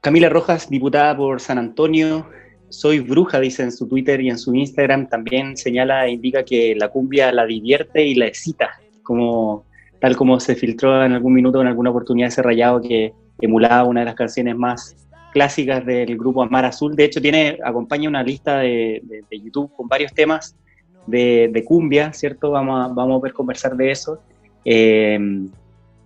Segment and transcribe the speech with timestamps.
[0.00, 2.26] Camila Rojas, diputada por San Antonio.
[2.70, 5.08] Soy bruja, dice en su Twitter y en su Instagram.
[5.08, 8.70] También señala e indica que la cumbia la divierte y la excita,
[9.02, 9.66] como,
[10.00, 14.00] tal como se filtró en algún minuto, en alguna oportunidad ese rayado que emulaba una
[14.00, 14.96] de las canciones más
[15.34, 16.96] clásicas del grupo Amar Azul.
[16.96, 20.56] De hecho, tiene, acompaña una lista de, YouTube con varios temas
[21.06, 22.52] de, cumbia, ¿cierto?
[22.52, 24.18] Vamos a, vamos a conversar de eso.
[24.64, 25.18] Eh,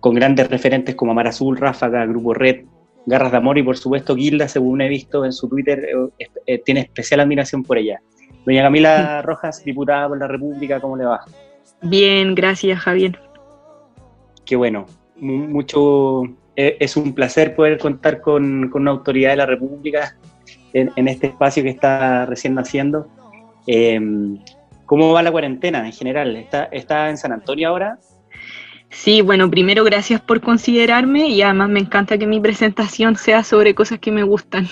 [0.01, 2.65] con grandes referentes como Amar Azul, Ráfaga, Grupo Red,
[3.05, 5.87] Garras de Amor y por supuesto Gilda, según he visto en su Twitter,
[6.19, 8.01] eh, eh, tiene especial admiración por ella.
[8.45, 11.21] Doña Camila Rojas, diputada por la República, ¿cómo le va?
[11.81, 13.19] Bien, gracias Javier.
[14.45, 14.85] Qué bueno,
[15.17, 16.23] mucho,
[16.55, 20.15] eh, es un placer poder contar con, una autoridad de la República
[20.73, 23.07] en, este espacio que está recién naciendo.
[24.85, 26.35] ¿Cómo va la cuarentena en general?
[26.35, 27.97] ¿Está, ¿Está en San Antonio ahora?
[28.95, 33.75] Sí, bueno, primero gracias por considerarme y además me encanta que mi presentación sea sobre
[33.75, 34.67] cosas que me gustan.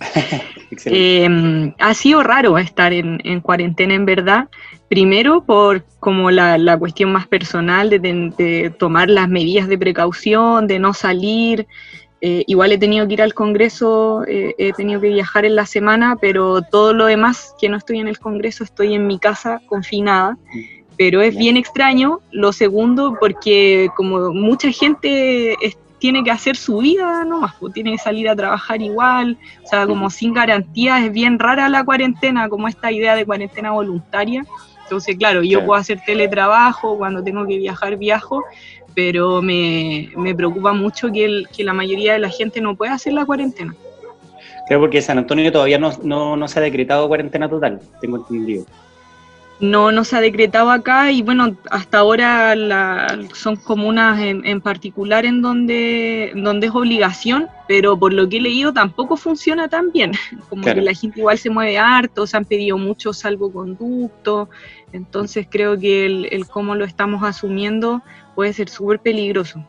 [0.86, 4.48] Em, ha sido raro estar en, cuarentena en verdad.
[4.88, 10.94] Primero por como la, cuestión más personal de, tomar las medidas de precaución, de no
[10.94, 11.66] salir.
[12.22, 15.66] Eh, igual he tenido que ir al Congreso, eh, he tenido que viajar en la
[15.66, 19.60] semana, pero todo lo demás que no estoy en el Congreso estoy en mi casa
[19.66, 20.38] confinada.
[20.54, 22.20] Mm pero es bien extraño.
[22.30, 25.56] Lo segundo, porque como mucha gente
[25.98, 29.86] tiene que hacer su vida nomás, pues tiene que salir a trabajar igual, o sea,
[29.86, 34.44] como sin garantías, es bien rara la cuarentena, como esta idea de cuarentena voluntaria.
[34.82, 38.44] Entonces, claro, yo puedo hacer teletrabajo, cuando tengo que viajar, viajo,
[38.94, 43.14] pero me, me preocupa mucho que, que la mayoría de la gente no pueda hacer
[43.14, 43.74] la cuarentena.
[44.68, 48.66] Creo porque San Antonio todavía no, no, no se ha decretado cuarentena total, tengo entendido
[49.60, 52.54] no, no se ha decretado acá y bueno, hasta ahora
[53.34, 58.72] son comunas en, particular en donde, donde es obligación, pero por lo que he leído
[58.72, 60.12] tampoco funciona tan bien,
[60.48, 64.48] como que la gente igual se mueve harto, se han pedido mucho salvoconducto,
[64.92, 68.02] entonces creo que el, el cómo lo estamos asumiendo
[68.34, 69.64] puede ser súper peligroso.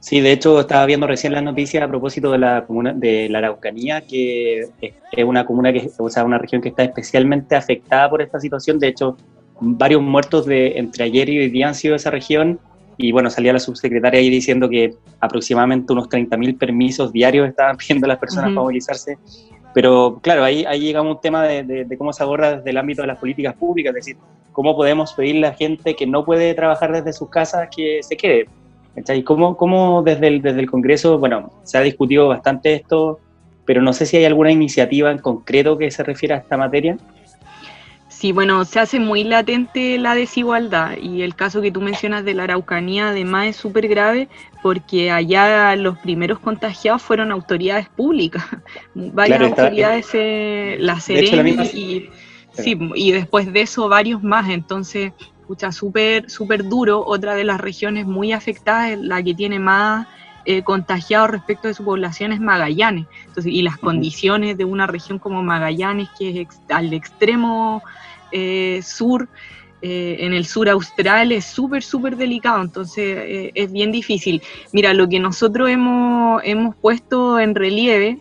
[0.00, 3.38] Sí, de hecho estaba viendo recién las noticias a propósito de la comuna de la
[3.38, 8.22] Araucanía, que es una comuna que, o sea, una región que está especialmente afectada por
[8.22, 8.78] esta situación.
[8.78, 9.16] De hecho,
[9.60, 12.58] varios muertos de entre ayer y hoy día han sido de esa región.
[12.96, 18.06] Y bueno, salía la subsecretaria ahí diciendo que aproximadamente unos 30.000 permisos diarios estaban pidiendo
[18.06, 19.18] las personas para movilizarse.
[19.74, 23.02] Pero claro, ahí, ahí llega un tema de, de, cómo se aborda desde el ámbito
[23.02, 24.16] de las políticas públicas, es decir,
[24.50, 28.16] cómo podemos pedirle a la gente que no puede trabajar desde sus casas que se
[28.16, 28.48] quede
[29.14, 33.20] ¿Y ¿Cómo, cómo desde, el, desde el Congreso, bueno, se ha discutido bastante esto,
[33.64, 36.96] pero no sé si hay alguna iniciativa en concreto que se refiera a esta materia?
[38.18, 42.34] Sí, bueno, se hace muy latente la desigualdad y el caso que tú mencionas de
[42.34, 44.28] la Araucanía además es súper grave
[44.60, 48.44] porque allá los primeros contagiados fueron autoridades públicas,
[48.94, 52.10] varias autoridades, eh, la Serena y,
[52.54, 55.12] sí, y después de eso varios más, entonces
[55.48, 57.02] escucha súper súper duro.
[57.06, 60.06] Otra de las regiones muy afectadas, la que tiene más
[60.44, 63.06] eh, contagiados respecto de su población es Magallanes.
[63.26, 67.82] Entonces, y las condiciones de una región como Magallanes, que es al extremo
[68.30, 69.26] eh, sur,
[69.80, 72.60] eh, en el sur austral, es súper, súper delicado.
[72.60, 74.42] Entonces, es bien difícil.
[74.72, 78.18] Mira, lo que nosotros hemos, hemos puesto en relieve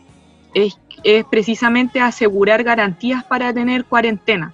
[0.54, 4.54] es, es precisamente asegurar garantías para tener cuarentena.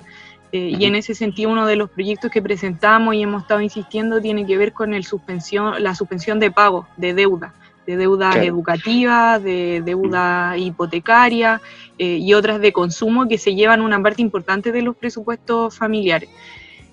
[0.53, 4.21] Eh, y en ese sentido, uno de los proyectos que presentamos y hemos estado insistiendo
[4.21, 7.55] tiene que ver con el suspensión, la suspensión de pago de deuda,
[7.87, 11.59] de deuda educativa, de deuda hipotecaria
[11.97, 16.29] eh, y otras de consumo que se llevan una parte importante de los presupuestos familiares.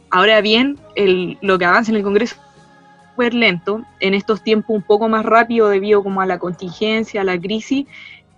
[0.09, 0.78] Ahora bien,
[1.43, 2.37] lo que avanza en el Congreso
[3.19, 7.25] es lento, en estos tiempos un poco más rápido debido como a la contingencia, a
[7.25, 7.87] la crisis,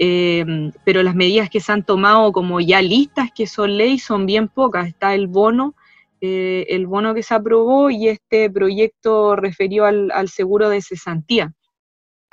[0.04, 4.26] eh, pero las medidas que se han tomado como ya listas, que son ley, son
[4.26, 4.88] bien pocas.
[4.88, 5.76] Está el bono,
[6.20, 11.52] eh, el bono que se aprobó y este proyecto referido al, seguro de cesantía.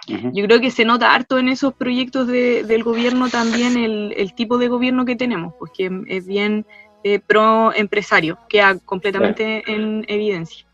[0.07, 4.67] Yo creo que se nota harto en esos proyectos del gobierno también el, tipo de
[4.67, 6.65] gobierno que tenemos, porque es bien
[7.03, 10.65] eh, pro empresario, queda completamente en evidencia.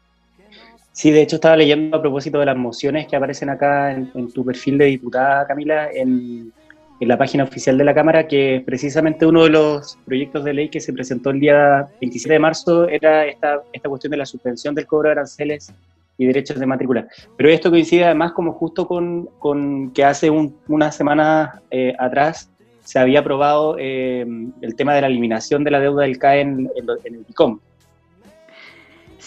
[0.94, 4.32] Sí, de hecho estaba leyendo a propósito de las mociones que aparecen acá en, en
[4.32, 6.54] tu perfil de diputada, Camila, en,
[7.00, 10.70] en la página oficial de la Cámara que precisamente uno de los proyectos de ley
[10.70, 14.74] que se presentó el día 27 de marzo era esta, esta cuestión de la suspensión
[14.76, 15.74] del cobro de aranceles
[16.18, 17.08] y derechos de matrícula.
[17.36, 22.50] Pero esto coincide además como justo con, con que hace un, unas semanas eh, atrás
[22.84, 24.26] se había aprobado eh,
[24.62, 27.60] el tema de la eliminación de la deuda del CAE en, en, el ICOM.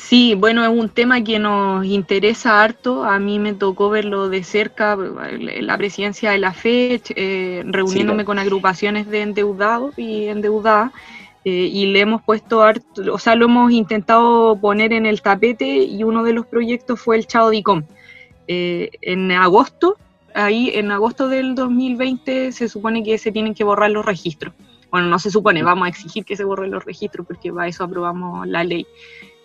[0.09, 3.05] Sí, bueno, es un tema que nos interesa harto.
[3.05, 8.39] A mí me tocó verlo de cerca, la presidencia de la FED, eh, reuniéndome con
[8.39, 10.93] agrupaciones de endeudados y endeudadas,
[11.45, 15.67] eh, y le hemos puesto harto, o sea, lo hemos intentado poner en el tapete
[15.67, 17.83] y uno de los proyectos fue el Chao Dicom.
[18.47, 19.99] Eh, en agosto,
[20.33, 24.55] ahí en agosto del 2020 se supone que se tienen que borrar los registros.
[24.91, 27.85] Bueno, no se supone, vamos a exigir que se borren los registros porque para eso
[27.85, 28.87] aprobamos la ley.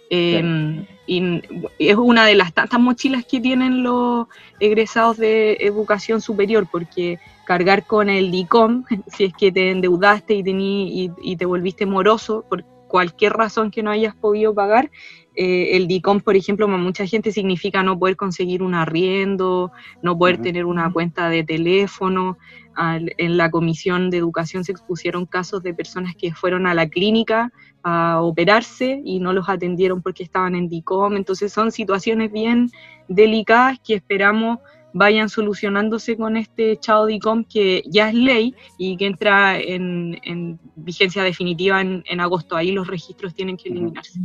[0.10, 1.42] Em, y
[1.80, 4.28] es una de las tantas mochilas que tienen los
[4.60, 10.44] egresados de educación superior, porque cargar con el DICOM, si es que te endeudaste y,
[10.44, 14.92] tení, y, te volviste moroso por cualquier razón que no hayas podido pagar,
[15.36, 19.72] eh, el DICOM, por ejemplo, para mucha gente significa no poder conseguir un arriendo,
[20.04, 22.38] no poder tener una cuenta de teléfono.
[22.78, 27.52] en la Comisión de Educación se expusieron casos de personas que fueron a la clínica
[27.82, 31.16] a operarse y no los atendieron porque estaban en DICOM.
[31.16, 32.70] Entonces son situaciones bien
[33.08, 34.60] delicadas que esperamos
[34.94, 41.24] vayan solucionándose con este Chao DICOM que ya es ley y que entra en, vigencia
[41.24, 42.56] definitiva en, agosto.
[42.56, 44.20] Ahí los registros tienen que eliminarse.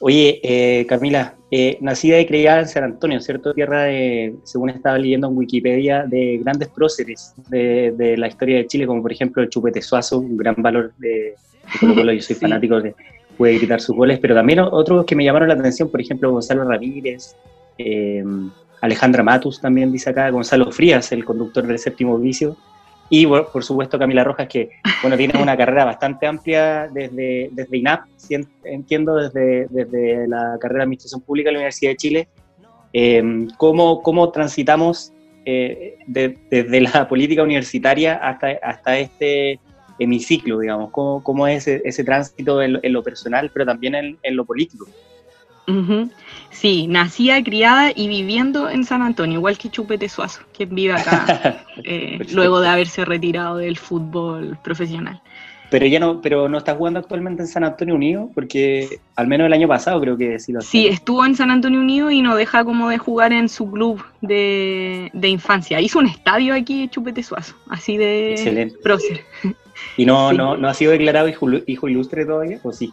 [0.00, 3.54] Oye, eh, Camila, eh, nacida y criada en San Antonio, ¿cierto?
[3.54, 8.86] Tierra de, según estaba leyendo en Wikipedia, de grandes próceres de, la historia de Chile,
[8.86, 11.34] como por ejemplo el Chupete Suazo, un gran valor de,
[11.80, 12.94] yo soy fanático de
[13.36, 16.64] puede gritar sus goles, pero también otros que me llamaron la atención, por ejemplo, Gonzalo
[16.64, 17.36] Ramírez,
[17.78, 18.24] eh,
[18.82, 22.56] Alejandra Matus también dice acá, Gonzalo Frías, el conductor del séptimo vicio,
[23.08, 24.70] y por supuesto Camila Rojas, que
[25.02, 28.06] bueno, tiene una carrera bastante amplia desde, desde INAP,
[28.64, 32.28] entiendo, desde, desde la carrera de Administración Pública de la Universidad de Chile.
[32.92, 35.12] Eh, ¿cómo, ¿Cómo transitamos
[35.44, 39.60] eh, desde la política universitaria hasta, hasta este
[39.98, 40.90] hemiciclo, digamos?
[40.90, 44.86] ¿Cómo, cómo es ese, tránsito en, lo personal, pero también en, lo político?
[46.50, 51.64] Sí, nacida, criada y viviendo en San Antonio, igual que Chupete Suazo, que vive acá
[51.84, 55.20] eh, luego de haberse retirado del fútbol profesional.
[55.70, 59.46] Pero ya no, pero no está jugando actualmente en San Antonio Unido, porque al menos
[59.46, 62.36] el año pasado creo que sí lo Sí, estuvo en San Antonio Unido y no
[62.36, 65.80] deja como de jugar en su club de, infancia.
[65.80, 68.76] Hizo un estadio aquí Chupete Suazo, así de Excelente.
[68.82, 69.22] prócer.
[69.96, 72.60] ¿Y no, no, no ha sido declarado hijo, hijo ilustre todavía?
[72.62, 72.92] ¿O sí?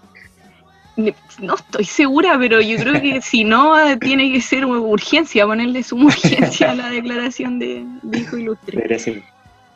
[1.41, 5.95] No estoy segura, pero yo creo que si no, tiene que ser urgencia, ponerle su
[5.95, 7.85] urgencia a la declaración de,
[8.17, 8.99] hijo ilustre.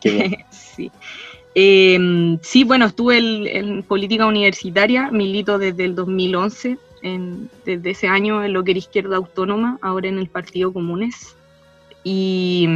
[0.51, 0.91] sí.
[1.55, 6.77] Em, sí, bueno, estuve en política universitaria, milito desde el 2011,
[7.65, 11.35] desde ese año en lo que era izquierda autónoma, ahora en el Partido Comunes.
[12.03, 12.67] Y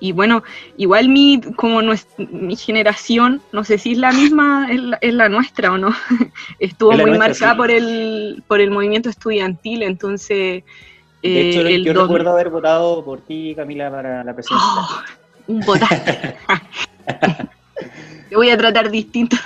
[0.00, 0.42] y bueno,
[0.78, 1.80] igual mi, como
[2.16, 4.68] mi generación, no sé si es la misma,
[5.00, 5.94] es la, nuestra o no,
[6.58, 10.64] estuvo muy marcada por, el, por el movimiento estudiantil, entonces...
[11.22, 14.66] De hecho, eh, yo recuerdo haber votado por ti, Camila, para la presidencia.
[14.66, 15.02] Oh,
[15.48, 16.34] un votaste.
[18.30, 19.36] Te voy a tratar distinto.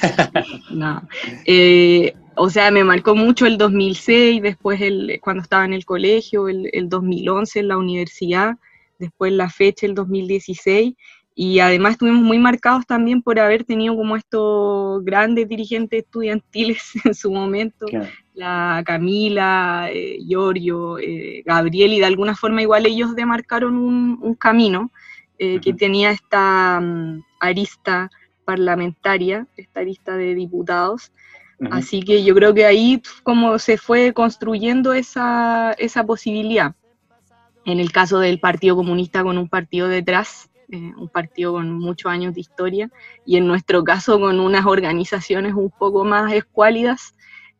[0.70, 1.06] no.
[1.44, 6.48] Eh, o sea, me marcó mucho el 2006, después el, cuando estaba en el colegio,
[6.48, 8.56] el, el 2011 en la universidad
[8.98, 10.94] después la fecha, el 2016,
[11.38, 17.14] y además estuvimos muy marcados también por haber tenido como estos grandes dirigentes estudiantiles en
[17.14, 17.86] su momento,
[18.32, 24.90] la Camila, eh, Giorgio, eh, Gabriel, y de alguna forma igual ellos demarcaron un, camino
[25.38, 28.10] eh, que tenía esta mm, arista
[28.46, 31.12] parlamentaria, esta arista de diputados.
[31.70, 36.74] Así que yo creo que ahí como se fue construyendo esa, esa posibilidad
[37.66, 42.10] en el caso del Partido Comunista con un partido detrás, eh, un partido con muchos
[42.10, 42.90] años de historia,
[43.26, 47.14] y en nuestro caso con unas organizaciones un poco más escuálidas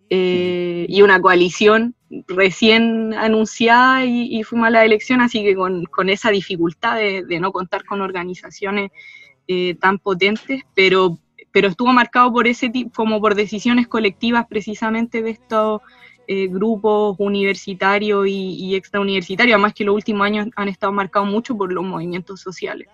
[0.08, 1.96] eh, y una coalición
[2.28, 7.84] recién anunciada y, fuimos a la elección, así que con, esa dificultad de, no contar
[7.84, 8.92] con organizaciones
[9.48, 11.18] eh, tan potentes, pero,
[11.50, 15.80] pero estuvo marcado por ese tipo, como por decisiones colectivas precisamente de estos
[16.28, 21.72] eh, grupos universitarios y, extrauniversitarios, además que los últimos años han estado marcados mucho por
[21.72, 22.88] los movimientos sociales.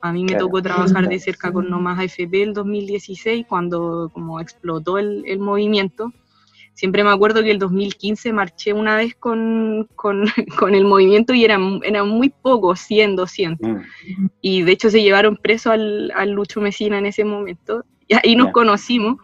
[0.00, 4.38] A mí me tocó trabajar de cerca con No Más AFP el 2016, cuando como
[4.38, 6.12] explotó el, movimiento.
[6.74, 10.24] Siempre me acuerdo que el 2015 marché una vez con, con,
[10.58, 13.68] con el movimiento y eran, eran muy pocos, 100, 200.
[13.68, 14.26] Mm.
[14.40, 17.84] Y de hecho se llevaron preso al, al Lucho Mesina en ese momento.
[18.06, 19.16] Y ahí nos conocimos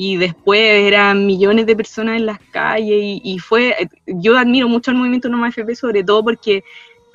[0.00, 3.74] y después eran millones de personas en las calles y, fue,
[4.06, 6.62] yo admiro mucho al movimiento No FP sobre todo porque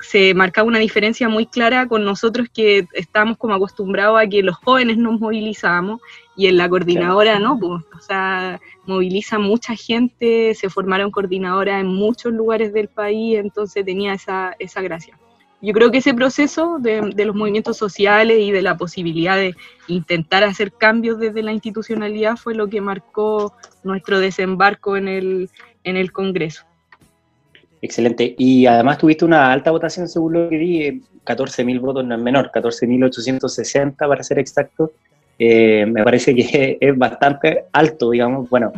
[0.00, 4.56] se marcaba una diferencia muy clara con nosotros que estamos como acostumbrados a que los
[4.56, 6.02] jóvenes nos movilizábamos
[6.36, 11.86] y en la coordinadora no, pues, o sea, moviliza mucha gente, se formaron coordinadoras en
[11.86, 15.18] muchos lugares del país, entonces tenía esa, esa gracia.
[15.64, 19.54] Yo creo que ese proceso de, los movimientos sociales y de la posibilidad de
[19.88, 25.50] intentar hacer cambios desde la institucionalidad fue lo que marcó nuestro desembarco en el,
[25.84, 26.64] en el Congreso.
[27.80, 28.34] Excelente.
[28.36, 32.50] Y además tuviste una alta votación, según lo que vi, 14.000 votos no es menor,
[32.52, 34.92] 14.860 para ser exacto.
[35.38, 38.48] Eh, me parece que es bastante alto, digamos.
[38.48, 38.72] Bueno,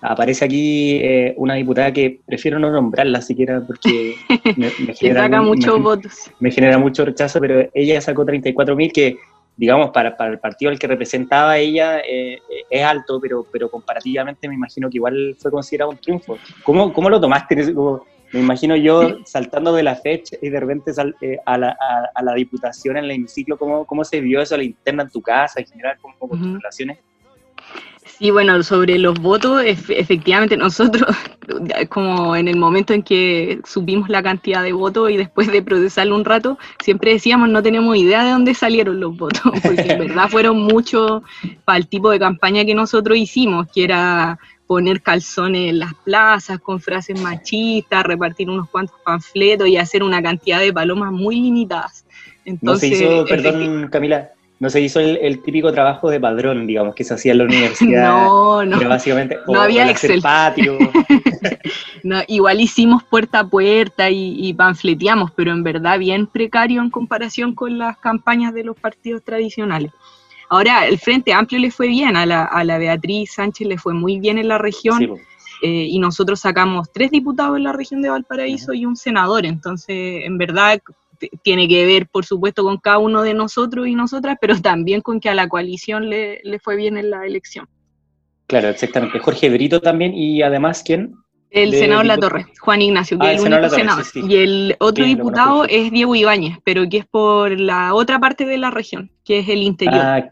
[0.00, 4.14] aparece aquí eh, una diputada que prefiero no nombrarla siquiera porque
[4.56, 6.30] me, genera, muchos votos.
[6.40, 9.18] me genera mucho rechazo, pero ella sacó 34.000 que,
[9.56, 14.48] digamos, para, para, el partido al que representaba ella eh, es alto, pero, pero comparativamente
[14.48, 16.38] me imagino que igual fue considerado un triunfo.
[16.62, 17.74] ¿Cómo, cómo lo tomaste?
[17.74, 21.76] ¿Cómo, me imagino yo saltando de la fecha y de repente eh, a, la,
[22.14, 25.10] a, la, diputación en el hemiciclo, ¿cómo, ¿cómo se vio eso a la interna en
[25.10, 26.98] tu casa, en general, cómo, con tus relaciones?
[28.18, 31.16] Sí, bueno, sobre los votos, efectivamente nosotros,
[31.88, 36.16] como en el momento en que subimos la cantidad de votos y después de procesarlo
[36.16, 40.28] un rato, siempre decíamos no tenemos idea de dónde salieron los votos, porque en verdad
[40.28, 41.22] fueron muchos
[41.64, 46.60] para el tipo de campaña que nosotros hicimos, que era poner calzones en las plazas
[46.60, 52.04] con frases machistas, repartir unos cuantos panfletos y hacer una cantidad de palomas muy limitadas.
[52.44, 56.94] Entonces, no se hizo, perdón Camila, no se hizo el, típico trabajo de padrón, digamos,
[56.94, 58.12] que se hacía en la universidad.
[58.12, 58.76] no, no.
[58.76, 60.20] Pero básicamente, no había Excel.
[60.20, 60.76] patio.
[62.02, 66.90] no, igual hicimos puerta a puerta y, y, panfleteamos, pero en verdad bien precario en
[66.90, 69.92] comparación con las campañas de los partidos tradicionales.
[70.50, 73.94] Ahora, el Frente Amplio le fue bien, a la, a la Beatriz Sánchez le fue
[73.94, 75.18] muy bien en la región.
[75.62, 79.44] eh, y nosotros sacamos tres diputados en la región de Valparaíso y un senador.
[79.44, 80.80] Entonces, en verdad,
[81.42, 85.18] tiene que ver, por supuesto, con cada uno de nosotros y nosotras, pero también con
[85.20, 87.66] que a la coalición le, le fue bien en la elección.
[88.46, 89.18] Claro, exactamente.
[89.18, 91.16] Jorge Brito también, y además, ¿quién?
[91.50, 94.04] El senador La Torre, Juan Ignacio, que ah, es el, único senador.
[94.14, 98.58] Y el otro diputado es Diego Ibáñez, pero que es por la otra parte de
[98.58, 100.00] la región, que es el interior.
[100.00, 100.28] Ah,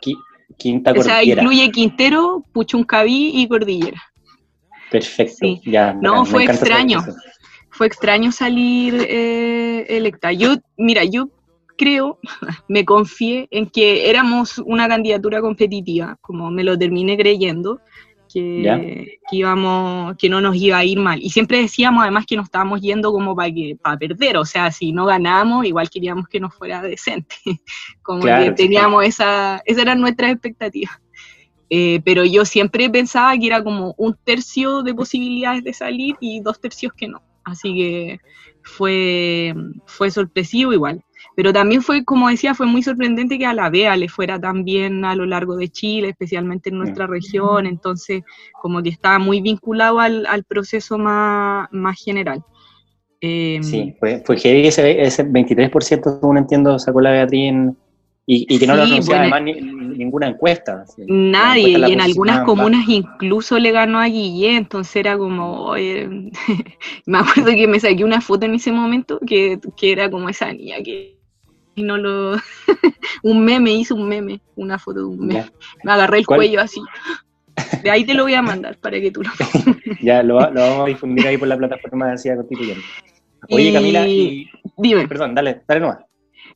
[0.58, 1.20] Quinta Cordillera.
[1.20, 4.02] O sea, incluye Quintero, Puchuncaví y Cordillera.
[4.90, 5.94] Perfecto, ya.
[5.94, 7.04] No, fue extraño.
[7.70, 10.32] Fue extraño salir eh, electa.
[10.32, 11.28] Yo, mira, yo
[11.76, 12.18] creo,
[12.68, 17.80] me confié en que éramos una candidatura competitiva, como me lo terminé creyendo,
[18.36, 21.20] que, íbamos, que no nos iba a ir mal.
[21.22, 24.70] Y siempre decíamos además que nos estábamos yendo como para que para perder, o sea,
[24.70, 27.36] si no ganamos, igual queríamos que nos fuera decente,
[28.02, 31.00] como que teníamos esa, esa era nuestra expectativa.
[31.68, 36.40] Eh, pero yo siempre pensaba que era como un tercio de posibilidades de salir y
[36.40, 37.22] dos tercios que no.
[37.42, 38.20] Así que
[38.62, 39.54] fue,
[39.86, 41.02] fue sorpresivo igual.
[41.36, 44.64] Pero también fue, como decía, fue muy sorprendente que a la VEA le fuera tan
[44.64, 48.22] bien a lo largo de Chile, especialmente en nuestra región, entonces
[48.54, 52.42] como que estaba muy vinculado al, proceso más, más general.
[53.20, 57.52] Em, sí, fue, fue heavy ese, ese 23%, según entiendo, sacó la Beatriz
[58.24, 60.86] y, que no lo anunció además ninguna encuesta.
[61.06, 65.74] Nadie, y en algunas comunas incluso le ganó a Guillé, entonces era como,
[67.06, 70.50] me acuerdo que me saqué una foto en ese momento que, que era como esa
[70.50, 71.15] niña que
[71.76, 72.32] y no lo...
[73.22, 75.50] un meme, hizo un meme, una foto de un meme.
[75.84, 76.80] Me agarré el cuello así.
[77.82, 79.30] De ahí te lo voy a mandar para que tú lo
[80.02, 82.84] Ya, lo, lo, vamos a difundir ahí por la plataforma de Ansiedad Constituyente.
[83.50, 84.50] Oye, Camila, y...
[84.76, 85.06] Dime.
[85.06, 85.98] Perdón, dale, dale nomás.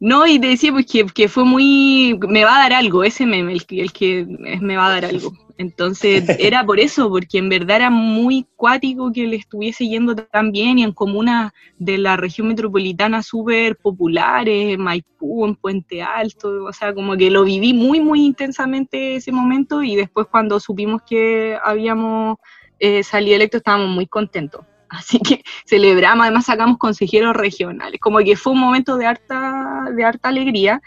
[0.01, 3.27] No, y te decía pues que, que, fue muy, me va a dar algo, ese
[3.27, 4.27] meme, el, el que
[4.61, 5.33] me va a dar algo.
[5.59, 10.53] Entonces era por eso, porque en verdad era muy cuático que le estuviese yendo tan
[10.53, 16.65] bien y en comunas de la región metropolitana súper populares, en Maipú, en Puente Alto,
[16.65, 21.03] o sea, como que lo viví muy, muy intensamente ese momento y después cuando supimos
[21.03, 22.39] que habíamos
[22.79, 24.65] eh, salido electos estábamos muy contentos.
[24.91, 30.05] Así que celebramos, además sacamos consejeros regionales, como que fue un momento de harta, de
[30.05, 30.83] harta alegría,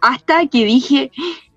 [0.00, 1.10] hasta que dije,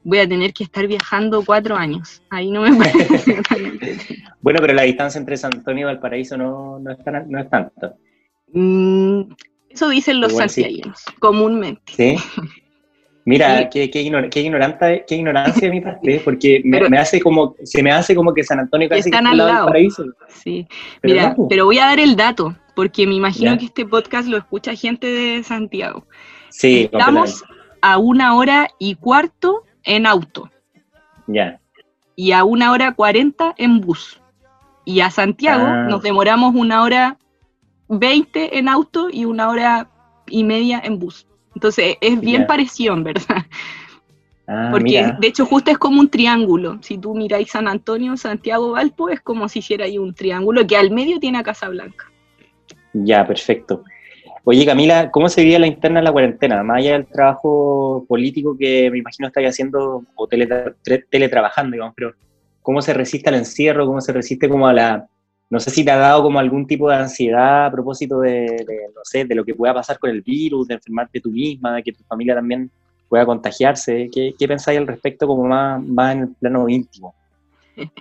[0.03, 2.21] voy a tener que estar viajando cuatro años.
[2.29, 3.41] Ahí no me parece.
[4.41, 7.49] bueno, pero la distancia entre San Antonio y Valparaíso no, no, es, tan, no es
[7.49, 7.95] tanto.
[8.53, 9.33] Mm,
[9.69, 11.93] eso dicen los santiagueños, comúnmente.
[11.93, 12.15] Sí.
[13.25, 17.91] Mira, qué, qué, ignorante, qué ignorancia de mi parte, porque me, hace como, se me
[17.91, 19.67] hace como que San Antonio casi están al lado.
[19.67, 20.03] Paraíso.
[20.27, 20.67] Sí,
[21.01, 24.37] pero mira, pero voy a dar el dato, porque me imagino que este podcast lo
[24.37, 26.05] escucha gente de Santiago.
[26.49, 27.43] Sí, Estamos
[27.81, 30.49] a una hora y cuarto en auto.
[31.27, 31.59] Ya.
[32.15, 34.21] Y a una hora cuarenta en bus.
[34.85, 35.87] Y a Santiago ah.
[35.89, 37.17] nos demoramos una hora
[37.87, 39.89] veinte en auto y una hora
[40.27, 41.25] y media en bus.
[41.55, 43.45] Entonces es bien parecido, en verdad.
[44.47, 46.77] Ah, Porque de hecho justo es como un triángulo.
[46.81, 50.75] Si tú miráis San Antonio, Santiago, Valpo, es como si hiciera ahí un triángulo que
[50.75, 52.11] al medio tiene a Casa Blanca.
[52.93, 53.83] Ya, perfecto.
[54.45, 56.61] Oye, Camila, ¿cómo se vive la interna en la cuarentena?
[56.63, 62.13] Más allá del trabajo político que me imagino estáis haciendo o teletrabajando, digamos, pero
[62.61, 63.85] ¿cómo se resiste al encierro?
[63.85, 65.07] ¿Cómo se resiste como a la...
[65.53, 69.01] No sé si te ha dado como algún tipo de ansiedad a propósito de, no
[69.03, 71.93] sé, de lo que pueda pasar con el virus, de enfermarte tú misma, de que
[71.93, 72.71] tu familia también
[73.07, 74.09] pueda contagiarse.
[74.11, 77.13] ¿Qué, qué pensáis al respecto como más, más en el plano íntimo?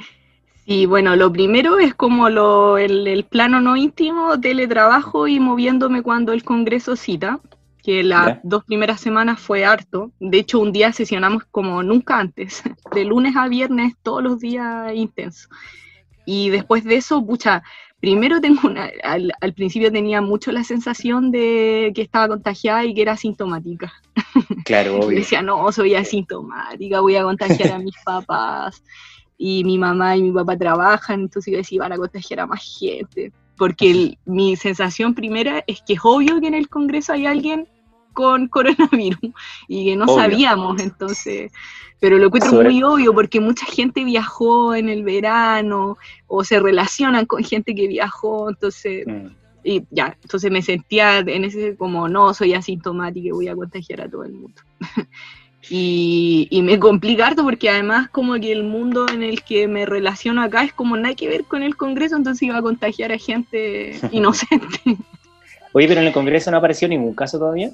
[0.64, 6.32] Sí, bueno, lo primero es como lo, el, plano no íntimo, teletrabajo y moviéndome cuando
[6.32, 7.40] el Congreso cita,
[7.82, 10.12] que las dos primeras semanas fue harto.
[10.20, 12.62] De hecho, un día sesionamos como nunca antes,
[12.94, 15.48] de lunes a viernes, todos los días intenso.
[16.24, 17.62] Y después de eso, pucha,
[18.00, 23.02] primero tengo una, al, principio tenía mucho la sensación de que estaba contagiada y que
[23.02, 23.92] era asintomática.
[24.64, 25.18] Claro, obvio.
[25.18, 28.82] decía, no, soy asintomática, voy a contagiar a mis papás
[29.36, 32.62] y mi mamá y mi papá trabajan, entonces yo decía, van a contagiar a más
[32.78, 33.32] gente.
[33.56, 37.68] Porque mi sensación primera es que es obvio que en el Congreso hay alguien
[38.12, 39.32] con coronavirus
[39.68, 41.52] y que no sabíamos, entonces,
[42.00, 47.26] pero lo encuentro muy obvio porque mucha gente viajó en el verano o se relacionan
[47.26, 49.26] con gente que viajó, entonces, mm.
[49.64, 54.02] y ya, entonces me sentía en ese como, no, soy asintomática y voy a contagiar
[54.02, 54.62] a todo el mundo.
[55.70, 60.42] Y, me complica harto porque además como que el mundo en el que me relaciono
[60.42, 63.98] acá es como nada que ver con el Congreso, entonces iba a contagiar a gente
[64.12, 64.80] inocente.
[65.72, 67.70] Oye, pero en el Congreso no apareció ningún caso todavía.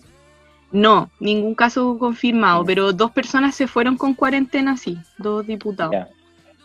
[0.71, 5.95] No, ningún caso confirmado, pero dos personas se fueron con cuarentena, sí, dos diputados.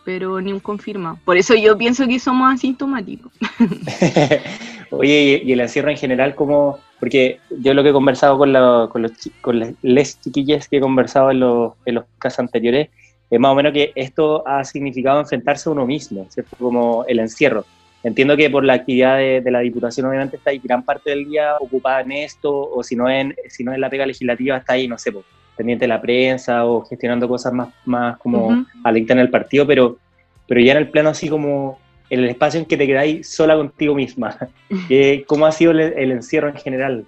[0.04, 1.18] Pero ni un confirmado.
[1.24, 3.32] Por eso yo pienso que somos asintomáticos.
[4.90, 8.52] Oye, y el encierro en general, ¿cómo, porque yo lo que he conversado con,
[8.90, 12.90] con, los, con les chiquillas que he conversado en los, en los casos anteriores,
[13.30, 16.56] es más o menos que esto ha significado enfrentarse a uno mismo, ¿cierto?
[16.58, 17.64] Como el encierro.
[18.04, 21.56] Entiendo que por la actividad de, la Diputación obviamente está ahí gran parte del día
[21.58, 24.86] ocupada en esto, o si no en, si no en la pega legislativa está ahí,
[24.86, 25.24] no sé, pues,
[25.56, 29.96] pendiente de la prensa o gestionando cosas más, más como uh en el partido, pero,
[30.46, 31.78] pero ya en el plano así como
[32.10, 34.36] en el espacio en que te quedáis sola contigo misma.
[35.26, 37.06] ¿Cómo ha sido el, encierro en general?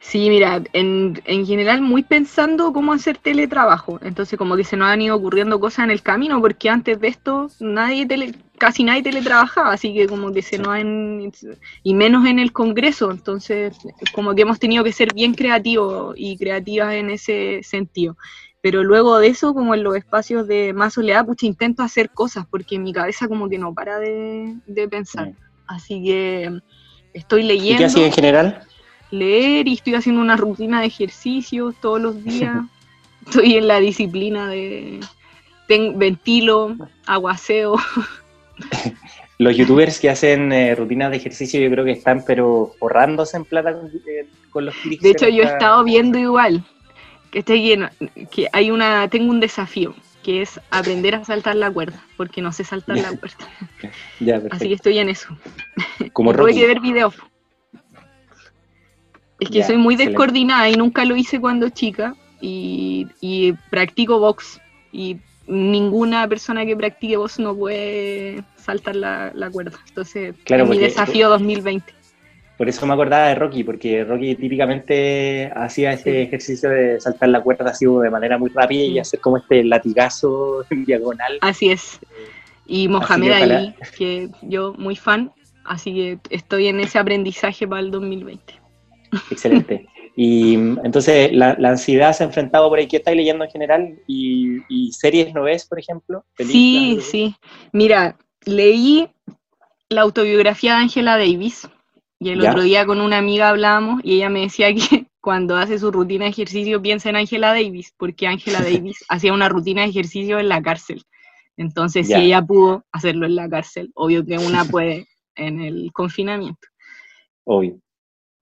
[0.00, 3.98] Sí, mira, en, en, general muy pensando cómo hacer teletrabajo.
[4.02, 7.08] Entonces como que se nos han ido ocurriendo cosas en el camino, porque antes de
[7.08, 11.32] esto nadie tele, casi nadie teletrabajaba, así que como que se nos han...
[11.82, 13.76] y menos en el Congreso, entonces
[14.14, 18.16] como que hemos tenido que ser bien creativos y creativas en ese sentido.
[18.60, 22.46] Pero luego de eso, como en los espacios de más soledad, pues intento hacer cosas
[22.50, 25.32] porque mi cabeza como que no para de, pensar.
[25.66, 26.60] Así que
[27.14, 27.74] estoy leyendo.
[27.74, 28.67] ¿Y qué hacía en general?
[29.10, 32.64] Leer y estoy haciendo una rutina de ejercicios todos los días.
[33.26, 35.00] estoy en la disciplina de
[35.68, 37.76] ventilo, aguaceo.
[39.38, 43.44] Los youtubers que hacen eh, rutinas de ejercicio yo creo que están pero forrándose en
[43.44, 45.02] plata con, eh, los clics.
[45.02, 46.64] De hecho yo he estado viendo igual,
[47.30, 47.88] que estoy lleno,
[48.32, 49.94] que hay una, tengo un desafío,
[50.24, 54.48] que es aprender a saltar la cuerda, porque no sé saltar la cuerda.
[54.50, 55.28] Así que estoy en eso.
[56.12, 57.14] Como Tuve que ver videos.
[59.40, 64.60] Es que soy muy descoordinada y nunca lo hice cuando chica y, y, practico box
[64.92, 69.78] y ninguna persona que practique box no puede saltar la, cuerda.
[69.88, 71.98] Entonces, es mi desafío 2020.
[72.58, 77.40] Por eso me acordaba de Rocky, porque Rocky típicamente hacía ese ejercicio de saltar la
[77.40, 81.38] cuerda así de manera muy rápida y hacer como este latigazo en diagonal.
[81.40, 82.00] Así es.
[82.66, 85.32] Y Mohamed Ali, que yo muy fan,
[85.64, 88.54] así que estoy en ese aprendizaje para el 2020.
[89.30, 89.86] Excelente.
[90.16, 92.88] Y entonces la, ansiedad se ha enfrentado por ahí.
[92.88, 93.98] ¿Qué estáis leyendo en general?
[94.06, 96.24] ¿Y, series no ves, por ejemplo?
[96.38, 97.36] Sí, sí.
[97.72, 99.08] Mira, leí
[99.88, 101.68] la autobiografía de Angela Davis
[102.18, 105.78] y el otro día con una amiga hablábamos y ella me decía que cuando hace
[105.78, 109.90] su rutina de ejercicio piensa en Angela Davis, porque Angela Davis hacía una rutina de
[109.90, 111.04] ejercicio en la cárcel.
[111.56, 116.66] Entonces, si ella pudo hacerlo en la cárcel, obvio que una puede en el confinamiento.
[117.44, 117.80] Obvio.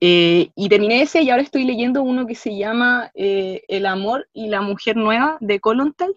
[0.00, 4.28] Eh, y terminé ese y ahora estoy leyendo uno que se llama eh, El amor
[4.32, 6.14] y la mujer nueva de Colontal.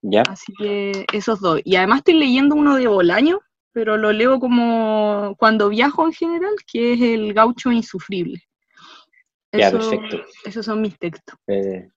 [0.00, 0.22] Ya.
[0.22, 1.60] Así que esos dos.
[1.64, 3.40] Y además estoy leyendo uno de Bolaño,
[3.72, 8.42] pero lo leo como cuando viajo en general, que es el gaucho insufrible.
[9.52, 10.22] ya, perfecto.
[10.44, 11.36] Esos son mis textos.
[11.46, 11.88] Eh,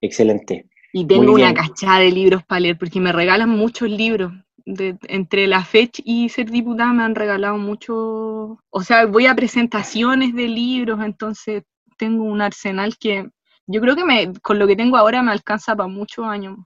[0.00, 0.68] excelente.
[0.92, 4.32] Y tengo una cachada de libros para leer, porque me regalan muchos libros.
[4.66, 10.34] Entre la fecha y ser diputada me han regalado mucho, o sea, voy a presentaciones
[10.34, 11.62] de libros, entonces
[11.96, 13.30] tengo un arsenal que
[13.66, 16.58] yo creo que me, con lo que tengo ahora me alcanza para muchos años.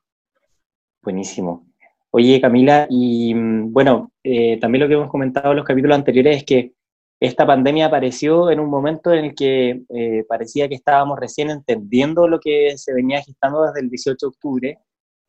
[1.02, 1.66] Buenísimo.
[2.10, 6.38] Oye, Camila, y mm, bueno, eh, también lo que hemos comentado en los capítulos anteriores
[6.38, 6.72] es que
[7.20, 12.26] esta pandemia apareció en un momento en el que eh, parecía que estábamos recién entendiendo
[12.26, 14.78] lo que se venía gestando desde el 18 de octubre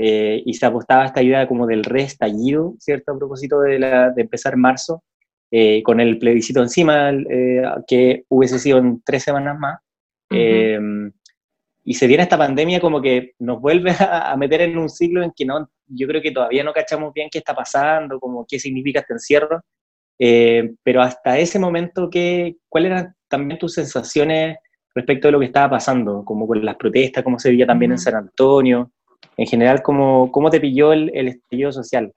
[0.01, 3.11] eh, y se apostaba a esta idea como del reestallido, ¿cierto?
[3.11, 5.03] A propósito de, la, de empezar marzo,
[5.83, 7.11] con el plebiscito encima,
[7.85, 9.79] que hubiese sido en tres semanas más.
[11.83, 15.31] Y se viene esta pandemia como que nos vuelve a, meter en un ciclo en
[15.35, 18.99] que no, yo creo que todavía no cachamos bien qué está pasando, como qué significa
[18.99, 19.61] este encierro,
[20.19, 24.57] eh, pero hasta ese momento, ¿qué, ¿cuáles eran también tus sensaciones
[24.93, 27.97] respecto de lo que estaba pasando, como con las protestas, cómo se veía también en
[27.97, 28.91] San Antonio,
[29.37, 32.13] en general, cómo, cómo te pilló el, el social?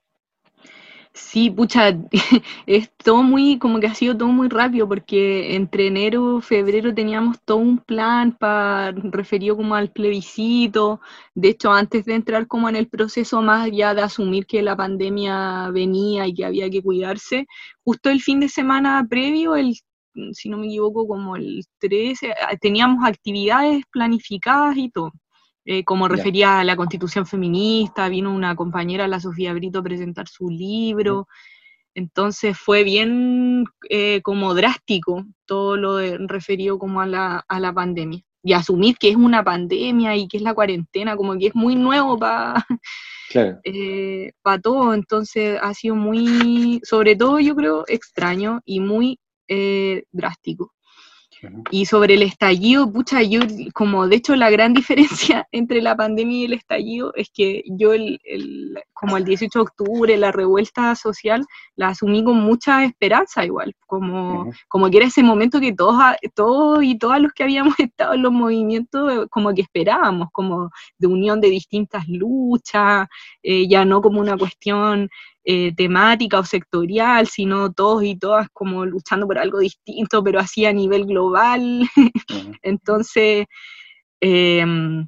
[1.17, 1.97] Sí, pucha,
[2.67, 7.41] es todo muy, como que ha sido todo muy rápido, porque entre enero, febrero teníamos
[7.45, 10.99] todo un plan para referido como al plebiscito.
[11.33, 14.75] De hecho, antes de entrar como en el proceso más ya de asumir que la
[14.75, 17.47] pandemia venía y que había que cuidarse,
[17.83, 19.73] justo el fin de semana previo, el
[20.33, 25.11] si no me equivoco, como el 13, teníamos actividades planificadas y todo.
[25.67, 30.27] Eh, como refería a la constitución feminista, vino una compañera, la Sofía Brito, a presentar
[30.27, 31.27] su libro.
[31.95, 35.97] Entonces fue bien eh, como drástico todo lo
[36.27, 38.21] referido como a la, a la pandemia.
[38.43, 41.75] Y asumir que es una pandemia y que es la cuarentena, como que es muy
[41.75, 42.63] nuevo para
[43.63, 44.93] eh, todo.
[44.93, 49.19] Entonces ha sido muy, sobre todo yo creo, extraño y muy
[50.11, 50.74] drástico.
[51.71, 53.41] Y sobre el estallido, pucha, yo,
[53.73, 54.73] como de hecho la gran
[55.29, 58.19] diferencia entre la pandemia y el estallido es que yo, el,
[58.93, 64.51] como el 18 de octubre, la revuelta social, la asumí con mucha esperanza igual, como,
[64.67, 66.01] como que era ese momento que todos,
[66.33, 71.07] todos y todas los que habíamos estado en los movimientos, como que esperábamos, como de
[71.07, 73.07] unión de distintas luchas,
[73.43, 75.09] eh, ya no como una cuestión
[75.47, 80.65] eh, temática o sectorial, sino todos y todas como luchando por algo distinto, pero así
[80.65, 81.87] a nivel global.
[82.63, 83.45] Entonces,
[84.21, 85.07] em,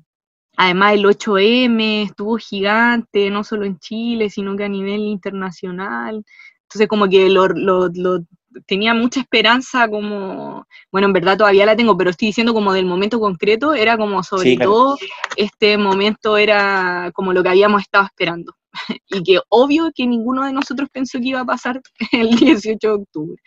[0.55, 6.23] además el 8M estuvo gigante, no solo en Chile, sino que a nivel internacional.
[6.63, 7.49] Entonces, como que lo,
[8.67, 12.85] tenía mucha esperanza como, bueno, en verdad todavía la tengo, pero estoy diciendo como del
[12.85, 14.97] momento concreto, era como sobre todo
[15.35, 18.53] este momento era como lo que habíamos estado esperando.
[19.09, 22.93] y que obvio que ninguno de nosotros pensó que iba a pasar el 18 de
[22.93, 23.41] octubre.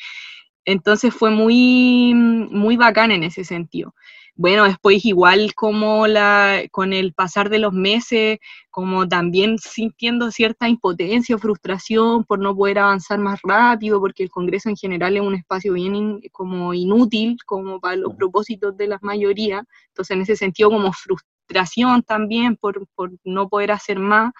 [0.64, 3.95] Entonces fue muy, muy bacán en ese sentido.
[4.37, 8.38] Bueno, después igual como la, con el pasar de los meses,
[8.71, 14.31] como también sintiendo cierta impotencia o frustración por no poder avanzar más rápido, porque el
[14.31, 18.99] Congreso en general es un espacio bien como inútil, como para los propósitos de la
[19.03, 19.62] mayoría.
[19.88, 24.33] Entonces en ese sentido como frustración también por, por no poder hacer más.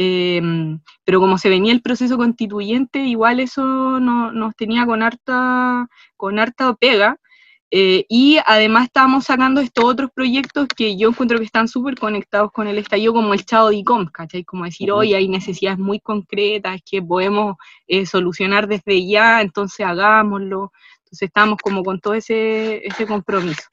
[0.00, 3.64] Em, pero como se venía el proceso constituyente, igual eso
[3.98, 7.18] no, nos tenía con harta, con harta pega.
[7.70, 12.52] Eh, y además estábamos sacando estos otros proyectos que yo encuentro que están súper conectados
[12.52, 14.44] con el estallido, como el Chao DICOM, ¿cachai?
[14.44, 17.56] Como decir, hoy hay necesidades muy concretas que podemos
[17.88, 20.72] eh, solucionar desde ya, entonces hagámoslo.
[20.98, 23.64] Entonces estamos como con todo ese, ese compromiso.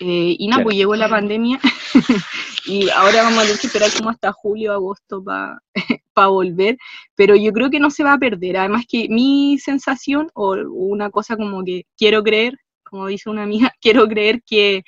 [0.00, 1.58] Eh, y nada, pues llegó la pandemia
[2.66, 5.60] y ahora vamos a tener que esperar como hasta julio, agosto para
[6.28, 6.78] volver,
[7.16, 8.58] pero yo creo que no se va a perder.
[8.58, 12.58] Además que mi sensación, o una cosa como que quiero creer,
[12.88, 14.84] como dice una amiga, quiero creer que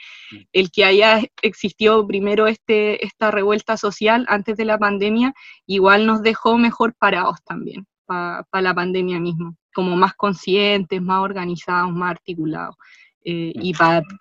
[0.52, 5.34] el que haya existido primero este, esta revuelta social antes de la pandemia,
[5.66, 11.92] igual nos dejó mejor parados también para la pandemia mismo, como más conscientes, más organizados,
[11.92, 12.74] más articulados.
[13.24, 13.74] Eh, y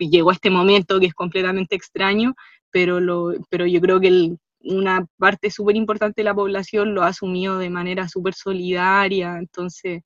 [0.09, 2.35] llegó a este momento que es completamente extraño,
[2.71, 7.07] pero, lo, pero yo creo que una parte súper importante de la población lo ha
[7.07, 10.03] asumido de manera súper solidaria, entonces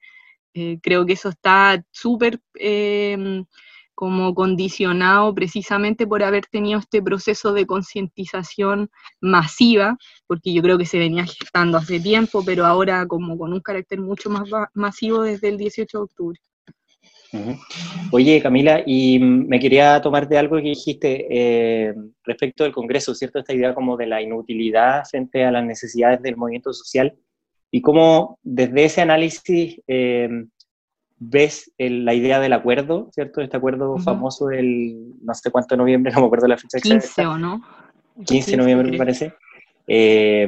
[0.54, 3.46] eh, creo que eso está súper em,
[3.96, 8.90] como condicionado precisamente por haber tenido este proceso de concientización
[9.22, 13.62] masiva, porque yo creo que se venía gestando hace tiempo, pero ahora como con un
[13.62, 16.40] carácter mucho más masivo desde el 18 de octubre.
[18.12, 23.40] Oye, Camila, y me quería tomar de algo que dijiste eh, respecto del Congreso, ¿cierto?
[23.40, 27.16] Esta idea como de la inutilidad frente a las necesidades del movimiento social
[27.72, 30.30] y cómo desde ese análisis eh,
[31.18, 33.42] ves la idea del acuerdo, ¿cierto?
[33.42, 37.26] Este acuerdo famoso del no sé cuánto de noviembre, no me acuerdo la fecha 15
[37.26, 37.62] o no.
[38.26, 39.34] 15 de noviembre me parece.
[39.88, 40.48] Eh,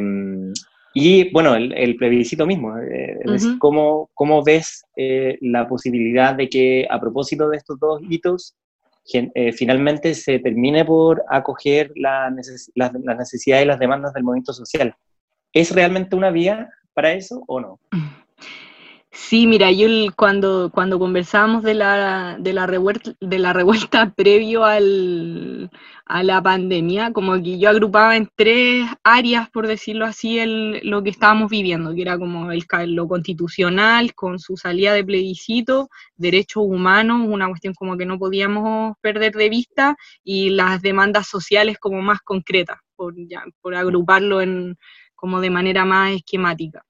[0.97, 6.87] y bueno, el, plebiscito mismo, eh, es decir, ¿cómo, ves eh, la posibilidad de que
[6.89, 8.55] a propósito de estos dos hitos
[9.13, 14.95] eh, finalmente se termine por acoger las necesidades y las demandas del movimiento social.
[15.51, 17.79] ¿Es realmente una vía para eso o no?
[19.17, 24.65] Sí, mira, yo cuando, cuando conversábamos de la, de la, revuelta, de la revuelta previo
[24.65, 25.71] al,
[26.05, 31.01] a la pandemia, como que yo agrupaba en tres áreas, por decirlo así, el, lo
[31.01, 36.63] que estábamos viviendo, que era como el, lo constitucional, con su salida de plebiscito, derechos
[36.65, 42.01] humanos, una cuestión como que no podíamos perder de vista, y las demandas sociales como
[42.01, 44.77] más concretas, por, ya, por agruparlo en,
[45.15, 46.85] como de manera más esquemática.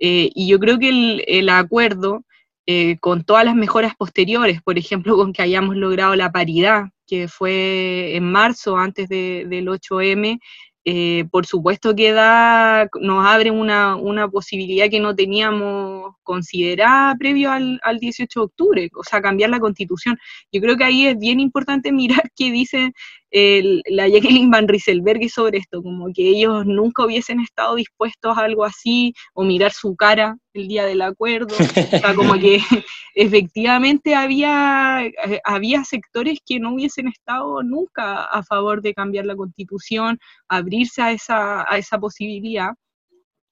[0.00, 2.24] Eh, y yo creo que el, acuerdo,
[2.66, 7.28] eh, con todas las mejoras posteriores, por ejemplo, con que hayamos logrado la paridad, que
[7.28, 10.38] fue en marzo, antes del 8M,
[10.86, 17.98] eh, por supuesto que da, nos abre una, posibilidad que no teníamos considerada previo al,
[18.00, 20.18] 18 de octubre, o sea, cambiar la constitución.
[20.50, 22.92] Yo creo que ahí es bien importante mirar qué dice
[23.32, 28.64] la Jacqueline Van Rieselberg sobre esto, como que ellos nunca hubiesen estado dispuestos a algo
[28.64, 32.60] así, o mirar su cara el día del acuerdo, o sea, como que
[33.14, 35.04] efectivamente había,
[35.44, 41.12] había sectores que no hubiesen estado nunca a favor de cambiar la constitución, abrirse a
[41.12, 42.70] esa, a esa posibilidad.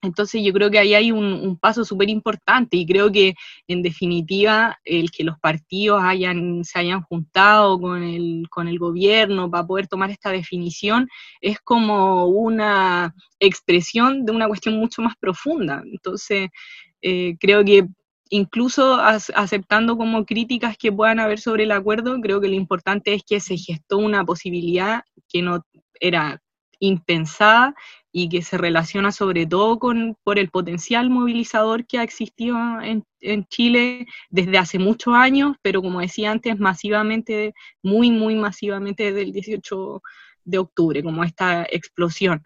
[0.00, 3.34] Entonces yo creo que ahí hay un, paso súper importante y creo que
[3.66, 9.50] en definitiva el que los partidos hayan, se hayan juntado con el, con el gobierno
[9.50, 11.08] para poder tomar esta definición
[11.40, 15.82] es como una expresión de una cuestión mucho más profunda.
[15.84, 16.50] Entonces
[17.02, 17.88] eh, creo que
[18.30, 23.22] incluso aceptando como críticas que puedan haber sobre el acuerdo, creo que lo importante es
[23.24, 25.64] que se gestó una posibilidad que no
[26.00, 26.40] era
[26.80, 27.74] impensada
[28.12, 33.04] y que se relaciona sobre todo con, por el potencial movilizador que ha existido en,
[33.48, 39.32] Chile desde hace muchos años, pero como decía antes, masivamente, muy, muy masivamente desde el
[39.32, 40.02] 18
[40.44, 42.44] de octubre, como esta explosión.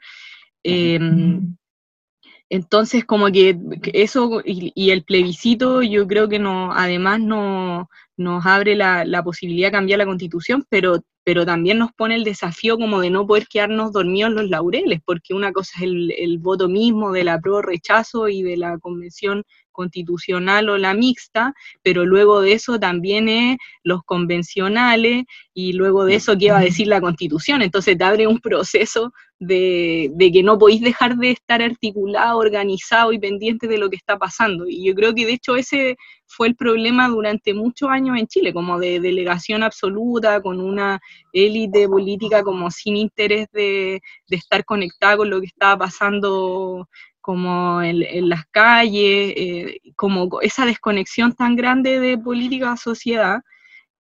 [2.53, 3.59] Entonces, como que
[3.95, 7.88] eso y, el plebiscito, yo creo que no, además no,
[8.19, 12.25] nos abre la, la posibilidad de cambiar la constitución, pero pero también nos pone el
[12.25, 16.12] desafío como de no poder quedarnos dormidos en los laureles, porque una cosa es el,
[16.19, 21.55] el voto mismo de la pro rechazo y de la convención constitucional o la mixta,
[21.83, 26.63] pero luego de eso también es los convencionales y luego de eso qué va a
[26.65, 27.63] decir la constitución.
[27.63, 33.13] Entonces te abre un proceso de, de, que no podéis dejar de estar articulado, organizado
[33.13, 34.67] y pendiente de lo que está pasando.
[34.69, 38.53] Y yo creo que de hecho ese fue el problema durante muchos años en Chile,
[38.53, 41.01] como de delegación absoluta, con una
[41.33, 46.89] élite política como sin interés de, de estar conectada con lo que estaba pasando
[47.23, 53.43] como en, las calles, eh, como esa desconexión tan grande de política a sociedad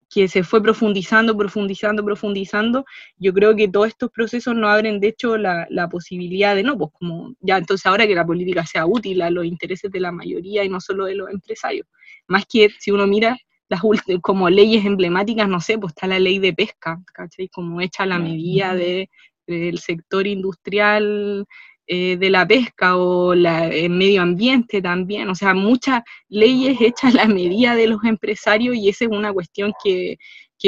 [0.10, 2.86] que se fue profundizando, profundizando, profundizando,
[3.18, 6.92] yo creo que todos estos procesos no abren, de hecho, la, posibilidad de, no, pues
[6.94, 10.64] como, ya entonces ahora que la política sea útil a los intereses de la mayoría
[10.64, 11.88] y no solo de los empresarios.
[12.28, 13.38] Más que si uno mira
[13.70, 13.82] las
[14.22, 17.48] como leyes emblemáticas, no sé, pues está la ley de pesca, ¿cachai?
[17.48, 19.10] Como hecha la medida de,
[19.48, 21.46] del sector industrial
[21.94, 27.14] eh, de la pesca o la, el medio ambiente también, o sea, muchas leyes hechas
[27.14, 30.18] a la medida de los empresarios y esa es una cuestión que,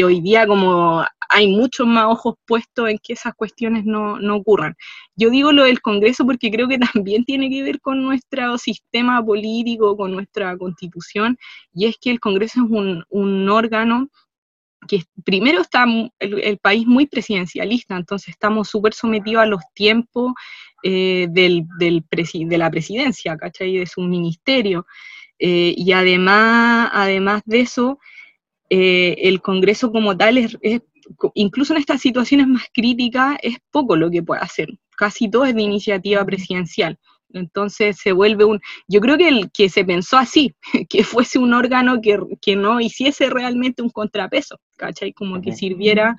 [0.03, 4.75] hoy día como hay muchos más ojos puestos en que esas cuestiones no, ocurran.
[5.15, 9.23] Yo digo lo del Congreso porque creo que también tiene que ver con nuestro sistema
[9.23, 11.37] político, con nuestra constitución,
[11.73, 12.69] y es que el Congreso es
[13.09, 14.09] un, órgano
[14.89, 15.85] que primero está
[16.19, 20.33] el, el, país muy presidencialista, entonces estamos súper sometidos a los tiempos
[20.85, 23.77] eh, del, del de la presidencia, ¿cachai?
[23.77, 24.85] De su ministerio.
[25.39, 27.99] Eh, y además, además de eso,
[28.69, 30.57] eh, el Congreso como tal, es,
[31.35, 34.67] incluso en estas situaciones más críticas, es poco lo que puede hacer.
[34.97, 36.99] Casi todo es de iniciativa presidencial.
[37.31, 38.59] Entonces se vuelve un...
[38.89, 40.53] Yo creo que, el, que se pensó así,
[40.89, 45.13] que fuese un órgano que, que no hiciese realmente un contrapeso, ¿cachai?
[45.13, 46.17] Como que sirviera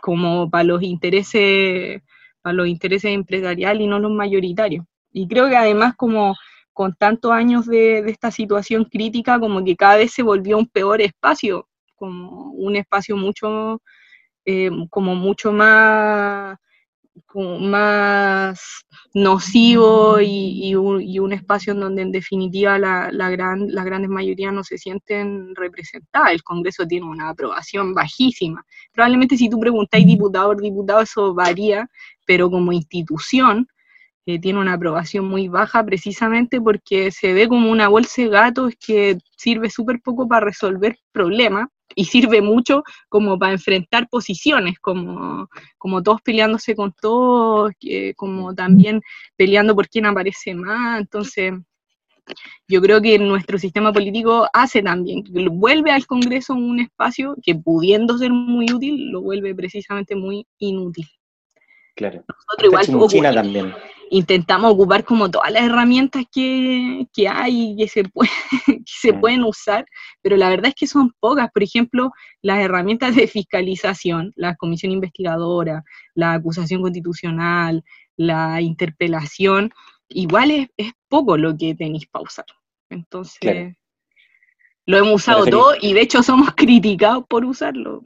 [0.00, 2.02] como para los intereses
[2.46, 4.84] a los intereses empresariales y no los mayoritarios.
[5.12, 6.36] Y creo que además como
[6.72, 11.00] con tantos años de, esta situación crítica, como que cada vez se volvió un peor
[11.00, 13.82] espacio, como un espacio mucho,
[14.44, 16.58] eh, como mucho más
[17.60, 18.60] más
[19.14, 24.78] nocivo y, un, espacio en donde en definitiva la, gran, las grandes mayorías no se
[24.78, 26.32] sienten representadas.
[26.32, 28.64] El Congreso tiene una aprobación bajísima.
[28.92, 31.88] Probablemente si tú preguntáis diputado por diputado eso varía,
[32.26, 33.68] pero como institución
[34.26, 38.74] eh, tiene una aprobación muy baja precisamente porque se ve como una bolsa de gatos
[38.84, 45.48] que sirve súper poco para resolver problemas y sirve mucho como para enfrentar posiciones, como,
[45.78, 47.72] como todos peleándose con todos,
[48.16, 49.00] como también
[49.36, 51.54] peleando por quién aparece más, entonces
[52.68, 58.18] yo creo que nuestro sistema político hace también, vuelve al Congreso un espacio que pudiendo
[58.18, 61.06] ser muy útil, lo vuelve precisamente muy inútil.
[61.96, 62.22] Claro.
[62.28, 63.74] Nosotros igual China también.
[64.10, 68.30] intentamos ocupar como todas las herramientas que, que hay y que se, puede,
[68.66, 69.20] que se mm.
[69.20, 69.86] pueden usar,
[70.20, 71.50] pero la verdad es que son pocas.
[71.52, 75.82] Por ejemplo, las herramientas de fiscalización, la comisión investigadora,
[76.14, 77.82] la acusación constitucional,
[78.16, 79.72] la interpelación,
[80.08, 82.46] igual es, poco lo que tenéis para usar.
[82.90, 83.74] Entonces,
[84.84, 88.02] lo hemos usado todo y de hecho somos criticados por usarlo.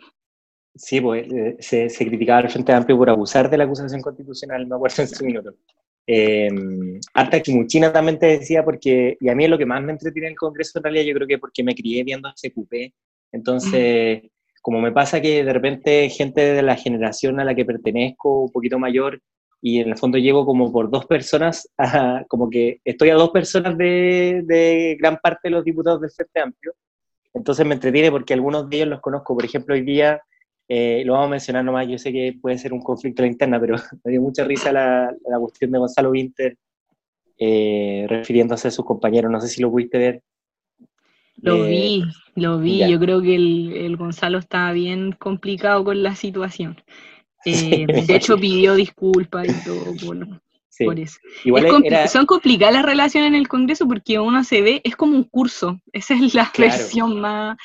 [0.75, 4.77] Sí, pues eh, se, criticaba al Frente Amplio por abusar de la acusación constitucional, me
[4.77, 5.55] acuerdo en su minuto.
[6.07, 6.49] Eh,
[7.15, 10.29] Arta Chimuchina también te decía, porque, y a mí es lo que más me entretiene
[10.29, 12.95] en el Congreso en realidad, yo creo que porque me crié viendo CQP,
[13.33, 14.23] entonces,
[14.63, 18.53] como me pasa que de repente gente de la generación a la que pertenezco, un
[18.53, 19.21] poquito mayor,
[19.63, 21.69] y en el fondo llevo como por dos personas,
[22.29, 26.41] como que estoy a dos personas de, de gran parte de los diputados del Frente
[26.41, 26.75] Amplio,
[27.35, 30.21] entonces me entretiene porque algunos de ellos los conozco, por ejemplo, hoy día
[30.73, 33.33] eh, lo vamos a mencionar nomás, yo sé que puede ser un conflicto a la
[33.33, 36.57] interna, pero me dio mucha risa la, la cuestión de Gonzalo Winter
[37.37, 40.23] eh, refiriéndose a sus compañeros, no sé si lo pudiste ver.
[41.43, 42.05] Lo eh, vi,
[42.37, 46.81] lo vi, yo creo que el, Gonzalo estaba bien complicado con la situación.
[47.45, 49.87] de hecho pidió disculpas y todo
[50.85, 51.19] por eso.
[52.09, 55.81] Son complicadas las relaciones en el Congreso porque uno se ve, es como un curso,
[55.93, 57.57] esa es la versión más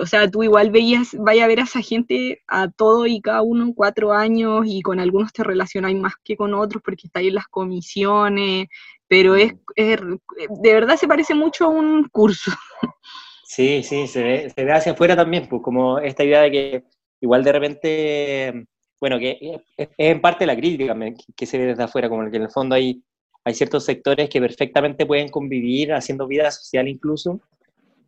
[0.00, 3.42] o sea, tú igual veías, vaya a ver a esa gente a todo y cada
[3.42, 7.28] uno cuatro años y con algunos te relacionas más que con otros porque está ahí
[7.28, 8.68] en las comisiones,
[9.06, 12.52] pero es, de verdad se parece mucho a un curso.
[13.44, 16.84] Sí, sí, se ve, se ve hacia afuera también, pues como esta idea de que
[17.20, 18.66] igual de repente,
[18.98, 20.96] bueno, que es, en parte la crítica
[21.36, 23.02] que se ve desde afuera, como que en el fondo hay,
[23.44, 27.42] hay ciertos sectores que perfectamente pueden convivir haciendo vida social incluso,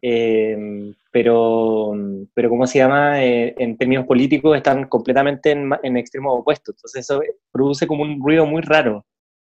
[0.07, 1.95] eh, pero,
[2.35, 3.25] pero ¿cómo se llama?
[3.25, 6.75] Eh, en términos políticos están completamente en, en extremos opuestos.
[6.77, 9.07] Entonces eso produce como un ruido muy raro.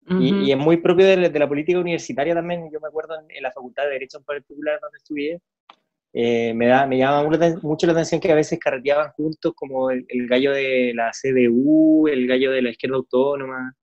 [0.07, 2.69] y, es muy propio de, la política universitaria también.
[2.71, 5.41] Yo me acuerdo en, la Facultad de Derecho en particular donde estudié,
[6.13, 7.29] eh, me, da, me llama
[7.61, 12.07] mucho la atención que a veces carreteaban juntos como el, el, gallo de la CDU,
[12.07, 13.73] el gallo de la izquierda autónoma.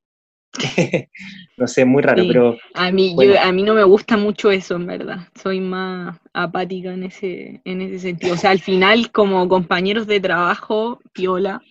[1.56, 2.56] no sé, muy raro, pero...
[2.74, 5.28] A mí, a mí no me gusta mucho eso, en verdad.
[5.40, 8.34] Soy más apática en ese, en ese sentido.
[8.34, 11.62] O sea, al final, como compañeros de trabajo, piola.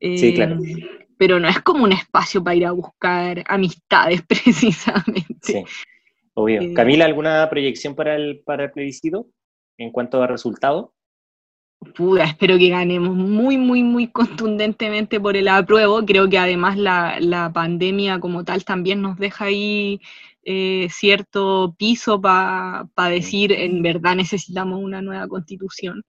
[0.00, 0.54] sí, claro.
[0.56, 5.36] Em, pero no es como un espacio para ir a buscar amistades, precisamente.
[5.40, 5.64] Sí,
[6.34, 6.62] obvio.
[6.62, 9.28] Eh, Camila, ¿alguna proyección para el, para el plebiscito
[9.78, 10.90] en cuanto a resultados?
[11.94, 16.04] Puda, espero que ganemos muy, muy, muy contundentemente por el apruebo.
[16.04, 20.00] Creo que además la, pandemia como tal también nos deja ahí
[20.44, 26.04] eh, cierto piso para decir en verdad necesitamos una nueva constitución.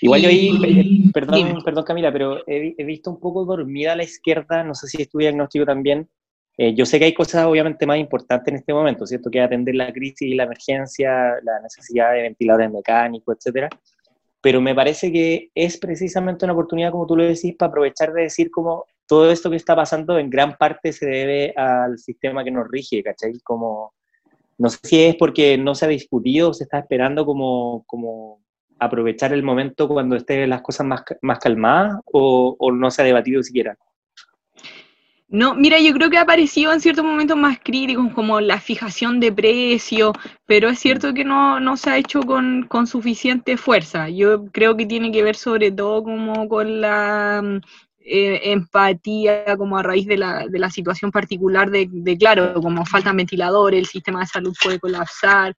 [0.00, 4.62] Igual yo ahí, perdón, perdón Camila, pero he, visto un poco dormida a la izquierda,
[4.62, 6.08] no sé si es tu diagnóstico también.
[6.56, 9.30] Eh, yo sé que hay cosas obviamente más importantes en este momento, ¿cierto?
[9.30, 13.68] Que atender la crisis, la emergencia, la necesidad de ventiladores mecánicos, etcétera
[14.40, 18.22] pero me parece que es precisamente una oportunidad, como tú lo decís, para aprovechar de
[18.22, 22.50] decir como todo esto que está pasando en gran parte se debe al sistema que
[22.50, 23.40] nos rige, ¿cachai?
[23.42, 23.94] Como,
[24.58, 28.40] no sé si es porque no se ha discutido, se está esperando como, como
[28.78, 33.04] aprovechar el momento cuando estén las cosas más, más calmadas o, o no se ha
[33.06, 33.76] debatido siquiera.
[35.30, 39.20] No, mira, yo creo que ha aparecido en ciertos momentos más críticos, como la fijación
[39.20, 40.12] de precio,
[40.46, 44.08] pero es cierto que no, no se ha hecho con, con, suficiente fuerza.
[44.08, 47.56] Yo creo que tiene que ver sobre todo como con la mm,
[48.06, 52.86] eh, empatía, como a raíz de la, de la situación particular de, de, claro, como
[52.86, 55.54] faltan ventiladores, el sistema de salud puede colapsar,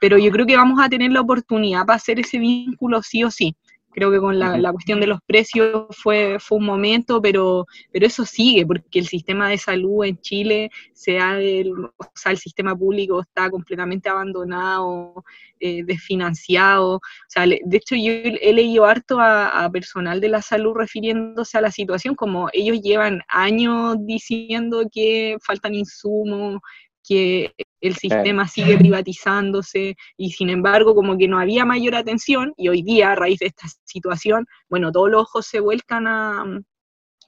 [0.00, 3.30] pero yo creo que vamos a tener la oportunidad para hacer ese vínculo sí o
[3.30, 3.54] sí.
[3.92, 8.24] Creo que con la, cuestión de los precios fue, fue un momento, pero, pero eso
[8.24, 13.20] sigue, porque el sistema de salud en Chile, sea el, o sea, el sistema público
[13.20, 15.24] está completamente abandonado,
[15.60, 16.96] eh, desfinanciado.
[16.96, 21.58] O sea, de hecho, yo he leído harto a, a, personal de la salud refiriéndose
[21.58, 26.60] a la situación, como ellos llevan años diciendo que faltan insumos,
[27.06, 32.68] que el sistema sigue privatizándose y sin embargo como que no había mayor atención y
[32.68, 36.44] hoy día a raíz de esta situación, bueno, todos los ojos se vuelcan a...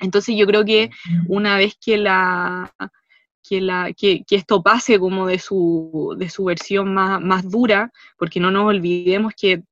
[0.00, 0.90] Entonces yo creo que
[1.28, 2.72] una vez que la
[3.46, 8.40] que, la, que, esto pase como de su, de su versión más, más dura, porque
[8.40, 9.62] no nos olvidemos que,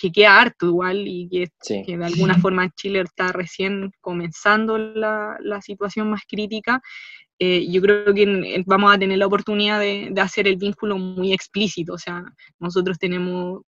[0.00, 1.50] que queda harto igual y que,
[1.84, 6.80] que, de alguna forma Chile está recién comenzando la, la situación más crítica.
[7.42, 11.32] Eh, yo creo que vamos a tener la oportunidad de, de, hacer el vínculo muy
[11.32, 12.22] explícito, o sea,
[12.58, 13.62] nosotros tenemos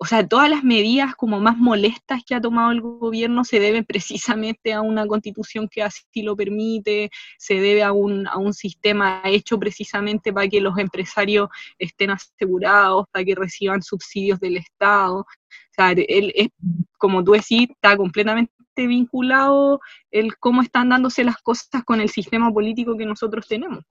[0.00, 3.84] o sea, todas las medidas como más molestas que ha tomado el gobierno se deben
[3.84, 9.20] precisamente a una constitución que así lo permite, se debe a un, a un sistema
[9.24, 15.18] hecho precisamente para que los empresarios estén asegurados, para que reciban subsidios del Estado.
[15.18, 15.26] O
[15.72, 16.48] sea, él es,
[16.96, 18.52] como tú decís, está completamente
[18.86, 23.84] vinculado el cómo están dándose las cosas con el sistema político que nosotros tenemos.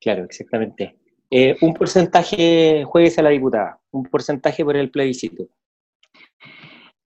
[0.00, 0.96] Claro, exactamente.
[1.30, 5.46] Eh, un porcentaje juegues a la diputada, un porcentaje por el plebiscito.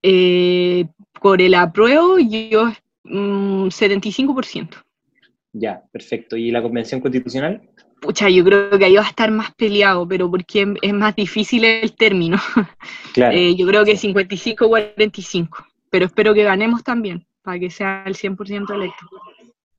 [0.03, 0.87] Eh,
[1.21, 2.67] por el apruebo, yo
[3.05, 4.85] mm, 75%.
[5.53, 6.37] Ya, perfecto.
[6.37, 7.63] ¿Y la convención constitucional?
[8.01, 11.65] Pucha, yo creo que ahí va a estar más peleado, pero porque es más difícil
[11.65, 12.39] el término.
[13.15, 13.37] Claro.
[13.37, 15.49] Eh, yo creo que 55-45,
[15.95, 19.07] pero espero que ganemos también, para que sea el 100% electo.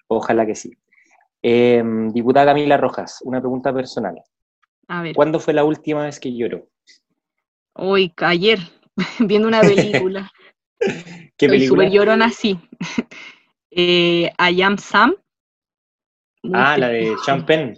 [0.07, 0.71] Ojalá que sí.
[1.41, 4.23] diputada Camila Rojas, una pregunta personal.
[5.13, 6.69] ¿Cuándo fue la última vez que lloró?
[7.73, 8.59] Hoy, ayer,
[9.19, 10.31] viendo una película.
[11.37, 11.83] ¿Qué película?
[11.83, 12.57] Super llorona, sí.
[13.71, 15.15] eh, I Am Sam.
[16.53, 17.75] ah, la de Champagne.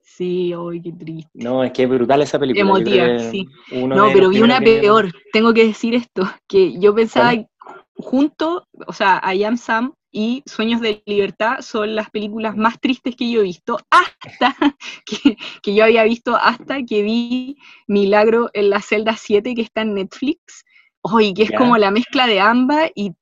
[0.00, 1.30] Sí, hoy qué triste.
[1.34, 2.62] No, es que es brutal esa película.
[2.62, 3.46] Emotiva, sí.
[3.70, 5.12] No, pero vi una peor.
[5.30, 7.34] Tengo que decir esto, que yo pensaba
[7.98, 13.16] junto, o sea, I Am Sam y Sueños de Libertad son las películas más tristes
[13.16, 14.56] que yo he visto, hasta
[15.62, 19.94] que, yo había visto hasta que vi Milagro en la celda 7 que está en
[19.94, 20.64] Netflix,
[21.02, 23.12] hoy que es como la mezcla de ambas y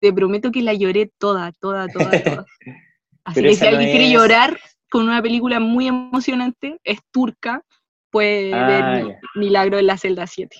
[0.00, 2.46] te prometo que la lloré toda, toda, toda, toda.
[3.24, 4.58] Así que si alguien quiere llorar
[4.88, 7.62] con una película muy emocionante, es turca,
[8.10, 10.56] puede ah, ver Milagro en la celda 7.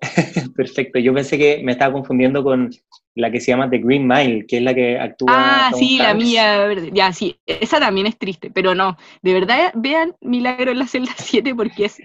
[0.56, 2.70] Perfecto, yo pensé que me estaba confundiendo con
[3.14, 5.28] la que se llama The Green Mile, que es la que actúa.
[5.68, 10.16] Ah, sí, la mía, ya, sí, esa también es triste, pero no, de verdad vean
[10.20, 11.98] Milagro en la celda 7 porque es,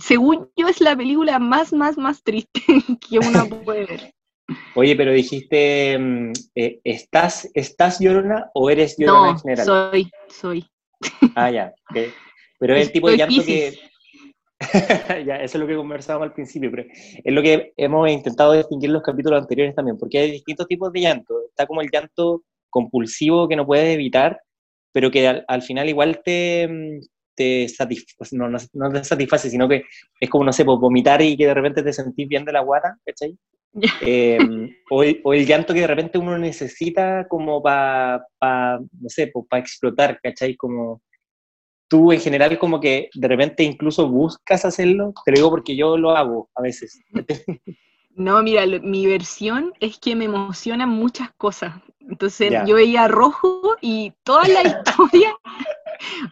[0.00, 2.60] según yo, es la película más, más, más triste
[3.08, 4.14] que uno puede ver.
[4.74, 9.64] Oye, pero dijiste, mm, eh, ¿estás, ¿estás llorona o eres llorona en general?
[9.64, 10.66] soy, soy.
[11.34, 11.72] Ah, ya,
[12.58, 13.78] pero es el tipo de llanto que
[15.26, 18.90] ya, eso es lo que conversábamos al principio, pero es lo que hemos intentado distinguir
[18.90, 21.34] en los capítulos anteriores también, porque hay distintos tipos de llanto.
[21.48, 24.40] Está como el llanto compulsivo que no puedes evitar,
[24.92, 26.68] pero que al, final igual te,
[27.34, 29.84] te satisface, no, no, te satisface, sino que
[30.20, 32.60] es como, no sé, pues, vomitar y que de repente te sentís bien de la
[32.60, 33.36] guata, ¿cachai?
[34.02, 39.28] Em, o, el, o, el, llanto que de repente uno necesita como para, no sé,
[39.28, 40.56] pues, para explotar, ¿cachai?
[40.56, 41.00] Como
[41.90, 45.96] tú en general como que de repente incluso buscas hacerlo, te lo digo porque yo
[45.96, 47.02] lo hago a veces.
[48.12, 51.80] No, mira, mi versión es que me emocionan muchas cosas.
[52.00, 55.34] Entonces yo veía rojo y toda la historia,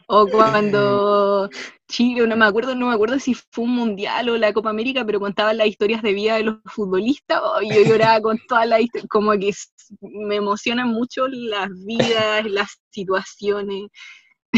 [0.08, 1.48] o cuando
[1.88, 5.04] Chile, no me acuerdo, no me acuerdo si fue un mundial o la Copa América,
[5.06, 8.80] pero contaban las historias de vida de los futbolistas, y yo lloraba con toda la
[8.80, 9.52] historia, como que
[10.00, 13.84] me emocionan mucho las vidas, las situaciones.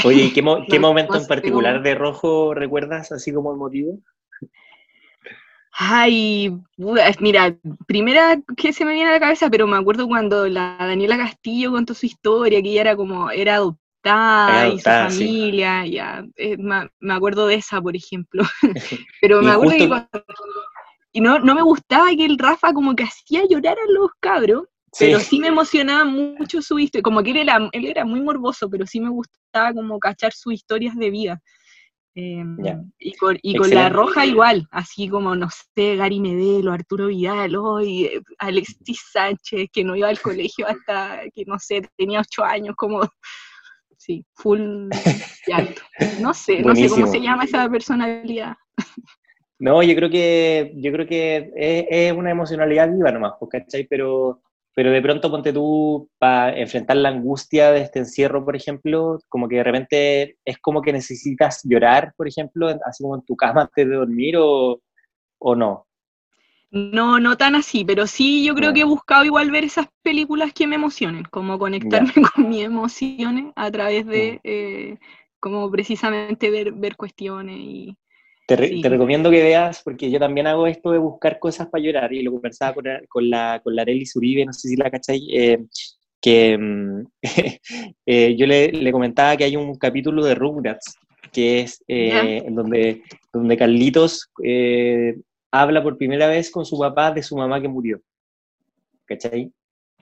[0.05, 3.99] Oye, qué, qué momento en particular de rojo recuerdas así como el motivo?
[5.73, 6.53] Ay,
[7.21, 11.17] mira, primera que se me viene a la cabeza, pero me acuerdo cuando la Daniela
[11.17, 16.57] Castillo contó su historia, que ella era como, era adoptada, y su familia, ya, eh,
[16.59, 18.43] me, acuerdo de esa, por ejemplo.
[19.21, 20.19] pero me acuerdo que
[21.13, 24.65] y no, no me gustaba que el Rafa como que hacía llorar a los cabros,
[24.99, 28.69] pero sí me emocionaba mucho su historia, como que él era, él era muy morboso,
[28.69, 31.43] pero sí me gustaba como cachar sus historias de vida.
[32.17, 32.57] Em,
[32.99, 37.55] y con, y con la roja igual, así como, no sé, Gary Medelo, Arturo Vidal,
[37.55, 42.43] hoy eh, Alexis Sánchez, que no iba al colegio hasta que, no sé, tenía ocho
[42.45, 43.03] años, como,
[43.97, 44.89] sí, full.
[46.21, 48.55] No sé, no sé cómo se llama esa personalidad.
[49.59, 53.87] No, yo creo que, yo creo que es, es una emocionalidad viva nomás, pues, ¿cachai?
[53.89, 54.41] Pero
[54.75, 59.49] pero de pronto ponte tú para enfrentar la angustia de este encierro, por ejemplo, como
[59.49, 63.63] que de repente es como que necesitas llorar, por ejemplo, así como en tu cama
[63.63, 64.81] antes de dormir o,
[65.39, 65.87] o no.
[66.71, 70.53] No, no tan así, pero sí yo creo que he buscado igual ver esas películas
[70.53, 74.99] que me emocionen, como conectarme con mis emociones a través de, eh,
[75.41, 77.97] como precisamente ver, ver cuestiones y,
[78.57, 82.23] te, recomiendo que veas, porque yo también hago esto de buscar cosas para llorar, y
[82.23, 85.59] lo conversaba con, con la, con la Arely Zuribe, no sé si la cacháis, eh,
[86.21, 87.05] que mm,
[88.07, 90.97] eh, yo le, comentaba que hay un capítulo de Rugrats
[91.33, 95.17] que es eh, donde, donde Carlitos eh,
[95.53, 98.01] habla por primera vez con su papá de su mamá que murió.
[99.05, 99.53] ¿Cachai?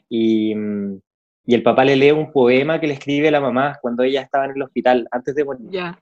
[0.08, 0.98] Y, mm,
[1.46, 4.46] y el papá le lee un poema que le escribe la mamá cuando ella estaba
[4.46, 5.66] en el hospital, antes de morir.
[5.70, 5.98] Ya.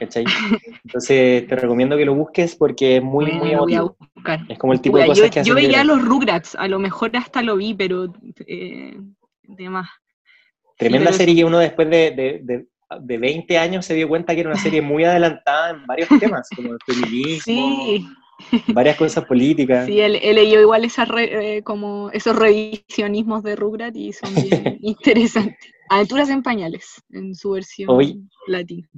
[0.00, 0.24] ¿Cachai?
[0.84, 3.96] Entonces te recomiendo que lo busques porque es muy, muy emotivo.
[4.48, 7.14] Es como el tipo de cosas yo, que Yo veía los Rugrats, a lo mejor
[7.16, 8.12] hasta lo vi, pero
[8.46, 8.96] eh,
[9.42, 9.88] demás.
[10.78, 12.66] Tremenda serie que uno después de, de,
[12.98, 16.48] de, 20 años se dio cuenta que era una serie muy adelantada en varios temas,
[16.56, 18.08] como el feminismo, sí.
[18.68, 19.84] varias cosas políticas.
[19.84, 24.78] Sí, él, él leyó igual esa eh, como esos revisionismos de Rugrats y son bien
[24.80, 25.74] interesantes.
[25.90, 28.88] Aventuras en pañales, en su versión latina.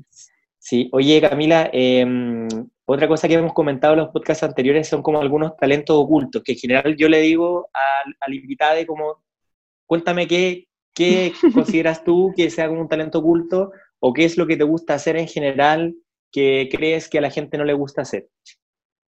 [0.65, 2.47] Sí, oye Camila, em,
[2.85, 6.53] otra cosa que hemos comentado en los podcasts anteriores son como algunos talentos ocultos, que
[6.53, 9.25] en general yo le digo al, al invitado como,
[9.87, 14.47] cuéntame qué, qué consideras tú que sea como un talento oculto o qué es lo
[14.47, 15.97] que te gusta hacer en general
[16.31, 18.29] que crees que a la gente no le gusta hacer.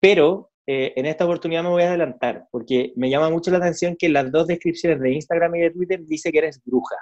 [0.01, 3.95] Pero eh, en esta oportunidad me voy a adelantar, porque me llama mucho la atención
[3.97, 6.97] que en las dos descripciones de Instagram y de Twitter dice que eres bruja.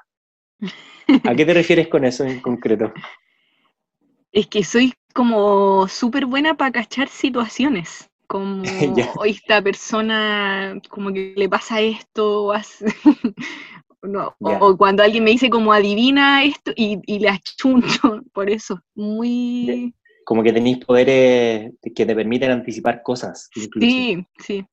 [1.25, 2.93] ¿A qué te refieres con eso en concreto?
[4.33, 8.11] Es que soy como súper buena para cachar situaciones.
[8.27, 8.63] Como
[9.21, 12.53] hoy esta persona, como que le pasa esto,
[14.41, 19.95] o, cuando alguien me dice como adivina esto y, y le achunto, por eso, muy...
[20.25, 23.51] Como que tenéis poderes que te permiten anticipar cosas.
[23.53, 24.65] Sí, sí.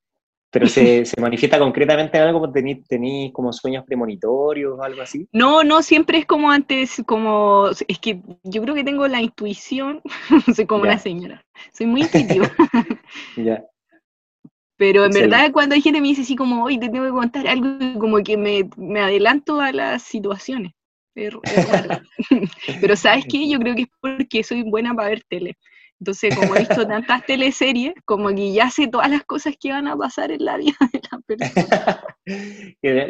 [0.51, 2.51] ¿Pero se, se manifiesta concretamente en algo?
[2.51, 5.27] ¿Tenéis, ¿Tenéis como sueños premonitorios o algo así?
[5.31, 10.01] No, no, siempre es como antes, como, es que yo creo que tengo la intuición,
[10.55, 11.43] soy como una señora,
[11.73, 12.49] soy muy intuitiva.
[13.37, 13.63] ya.
[14.77, 17.11] Pero en verdad cuando hay gente que me dice así como, hoy te tengo que
[17.11, 20.71] contar algo, como que me, me adelanto a las situaciones.
[21.13, 23.49] Pero ¿sabes qué?
[23.49, 25.57] Yo creo que es porque soy buena para ver tele.
[25.99, 29.87] Entonces, como he visto tantas teleseries, como que ya sé todas las cosas que van
[29.87, 32.03] a pasar en la vida de la persona.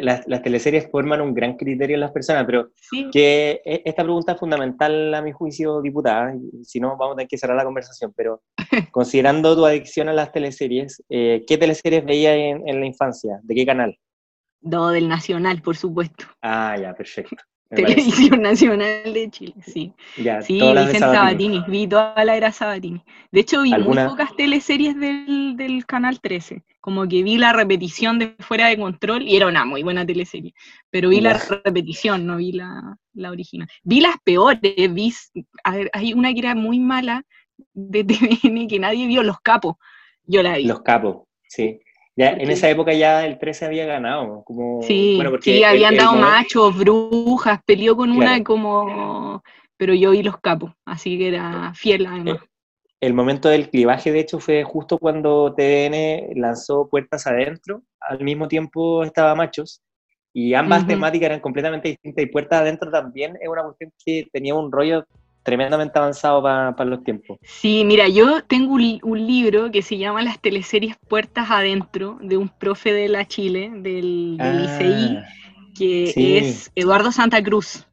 [0.02, 2.70] las, las, teleseries forman un gran criterio en las personas, pero
[3.12, 7.28] que e, esta pregunta es fundamental a mi juicio, diputada, si no vamos a tener
[7.28, 8.42] que cerrar la conversación, pero
[8.90, 13.38] considerando tu adicción a las teleseries, eh, ¿qué teleseries veías en, en la infancia?
[13.42, 13.96] ¿De qué canal?
[14.62, 16.26] No, del Nacional, por supuesto.
[16.42, 17.36] Ah, ya, perfecto.
[17.70, 19.92] Televisión Nacional de Chile, sí.
[20.42, 21.62] sí, Vicente Sabatini.
[21.68, 23.02] vi toda la era Sabatini.
[23.30, 28.18] De hecho, vi muy pocas teleseries del, del, Canal 13, como que vi la repetición
[28.18, 30.52] de Fuera de Control y era una muy buena teleserie,
[30.90, 33.68] pero vi la repetición, no vi la, la, original.
[33.84, 35.14] Vi las peores, vi,
[35.62, 37.24] a ver, hay una que era muy mala
[37.72, 39.76] de TVN que nadie vio, Los Capos,
[40.24, 40.64] yo la vi.
[40.64, 41.80] Los Capos, sí
[42.28, 44.42] en esa época ya el 13 había ganado.
[44.44, 49.42] Como, sí, sí, habían dado machos, brujas, peleó con una como...
[49.76, 52.38] Pero yo vi los capos, así que era fiel además.
[52.42, 58.20] El, el momento del clivaje, de hecho, fue justo cuando TVN lanzó Puertas Adentro, al
[58.20, 59.80] mismo tiempo estaba Machos,
[60.34, 64.54] y ambas temáticas eran completamente distintas, y Puertas Adentro también es una cuestión que tenía
[64.54, 65.06] un rollo
[65.42, 67.38] tremendamente avanzado para los tiempos.
[67.42, 72.48] Sí, mira, yo tengo un, libro que se llama Las teleseries Puertas Adentro, de un
[72.48, 75.26] profe de la Chile, del, del ICI, ah,
[75.76, 77.86] que es Eduardo Santa Cruz.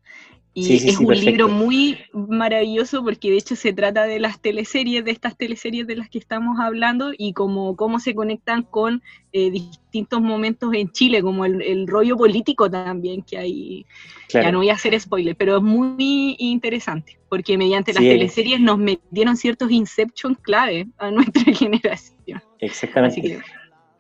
[0.60, 5.12] Y es un libro muy maravilloso porque de hecho se trata de las teleseries, de
[5.12, 9.04] estas teleseries de las que estamos hablando y como cómo se conectan con
[9.34, 13.86] eh, distintos momentos en Chile, como el, rollo político también que hay.
[14.30, 18.80] Ya no voy a hacer spoiler, pero es muy interesante porque mediante las teleseries nos
[18.80, 22.42] metieron ciertos inception clave a nuestra generación.
[22.58, 23.42] Exactamente.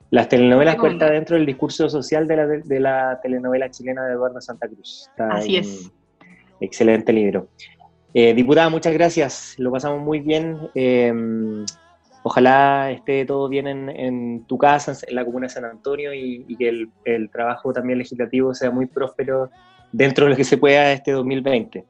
[0.09, 4.41] las telenovelas cuentan dentro del discurso social de la, de la telenovela chilena de Eduardo
[4.41, 5.07] Santa Cruz.
[5.19, 5.91] Así es
[6.59, 7.49] Excelente libro.
[8.13, 9.55] Eh, diputada, muchas gracias.
[9.57, 10.57] Lo pasamos muy bien.
[10.73, 11.13] Eh,
[12.23, 16.87] ojalá esté todo bien en, tu casa, en la comuna de San Antonio, y, que
[17.05, 19.49] el, trabajo también legislativo sea muy próspero
[19.91, 21.85] dentro de lo que se pueda este 2020.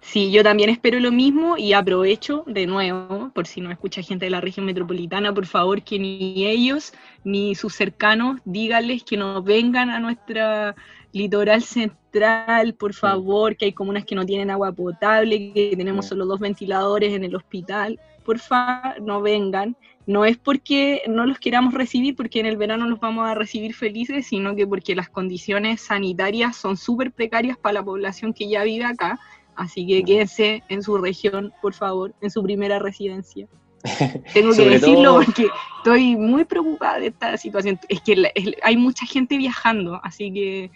[0.00, 4.26] Sí, yo también espero lo mismo y aprovecho de nuevo, por si no escucha gente
[4.26, 6.92] de la región metropolitana, por favor que ni ellos
[7.24, 10.76] ni sus cercanos díganles que nos vengan a nuestra
[11.16, 16.26] litoral central, por favor, que hay comunas que no tienen agua potable, que tenemos solo
[16.26, 19.76] dos ventiladores en el hospital, por favor, no vengan.
[20.06, 23.74] No es porque no los queramos recibir, porque en el verano los vamos a recibir
[23.74, 28.62] felices, sino que porque las condiciones sanitarias son súper precarias para la población que ya
[28.62, 29.18] vive acá.
[29.56, 33.48] Así que quédense en su región, por favor, en su primera residencia.
[34.34, 35.48] Tengo que decirlo porque
[35.78, 37.80] estoy muy preocupada de esta situación.
[37.88, 40.70] Es que hay mucha gente viajando, así que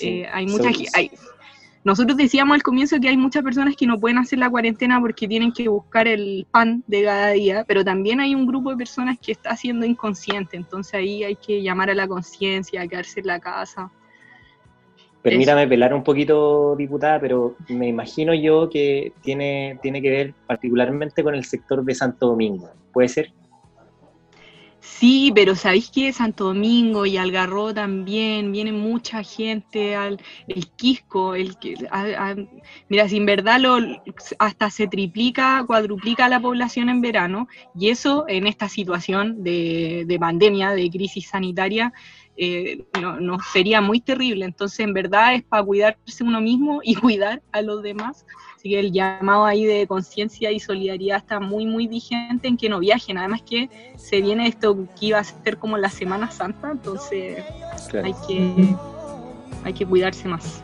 [0.00, 1.10] Eh, hay mucha, hay,
[1.82, 5.26] nosotros decíamos al comienzo que hay muchas personas que no pueden hacer la cuarentena porque
[5.26, 9.18] tienen que buscar el pan de cada día, pero también hay un grupo de personas
[9.18, 13.40] que está siendo inconsciente, entonces ahí hay que llamar a la conciencia, quedarse en la
[13.40, 13.90] casa.
[15.22, 21.22] Permítame pelar un poquito, diputada, pero me imagino yo que tiene, tiene que ver particularmente
[21.22, 22.70] con el sector de Santo Domingo.
[22.92, 23.32] ¿Puede ser?
[24.82, 30.18] Sí, pero ¿sabéis que Santo Domingo y Algarrobo también viene mucha gente al
[30.48, 31.56] el Quisco, el
[32.88, 33.76] mira, si en verdad lo,
[34.38, 37.46] hasta se triplica, cuadruplica la población en verano
[37.78, 41.92] y eso en esta situación de, de pandemia, de crisis sanitaria,
[42.36, 44.44] eh, no, sería muy terrible.
[44.44, 48.24] Entonces, en verdad es para cuidarse uno mismo y cuidar a los demás.
[48.56, 52.68] Así que el llamado ahí de conciencia y solidaridad está muy, muy vigente en que
[52.68, 53.16] no viajen.
[53.16, 57.42] Además que se viene esto que iba a ser como la Semana Santa, entonces
[57.94, 58.76] hay, que,
[59.64, 60.62] hay que cuidarse más.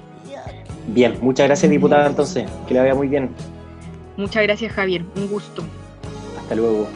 [0.89, 3.31] Bien, muchas gracias diputada entonces, que le vaya muy bien.
[4.17, 5.65] Muchas gracias Javier, un gusto.
[6.39, 6.89] Hasta luego.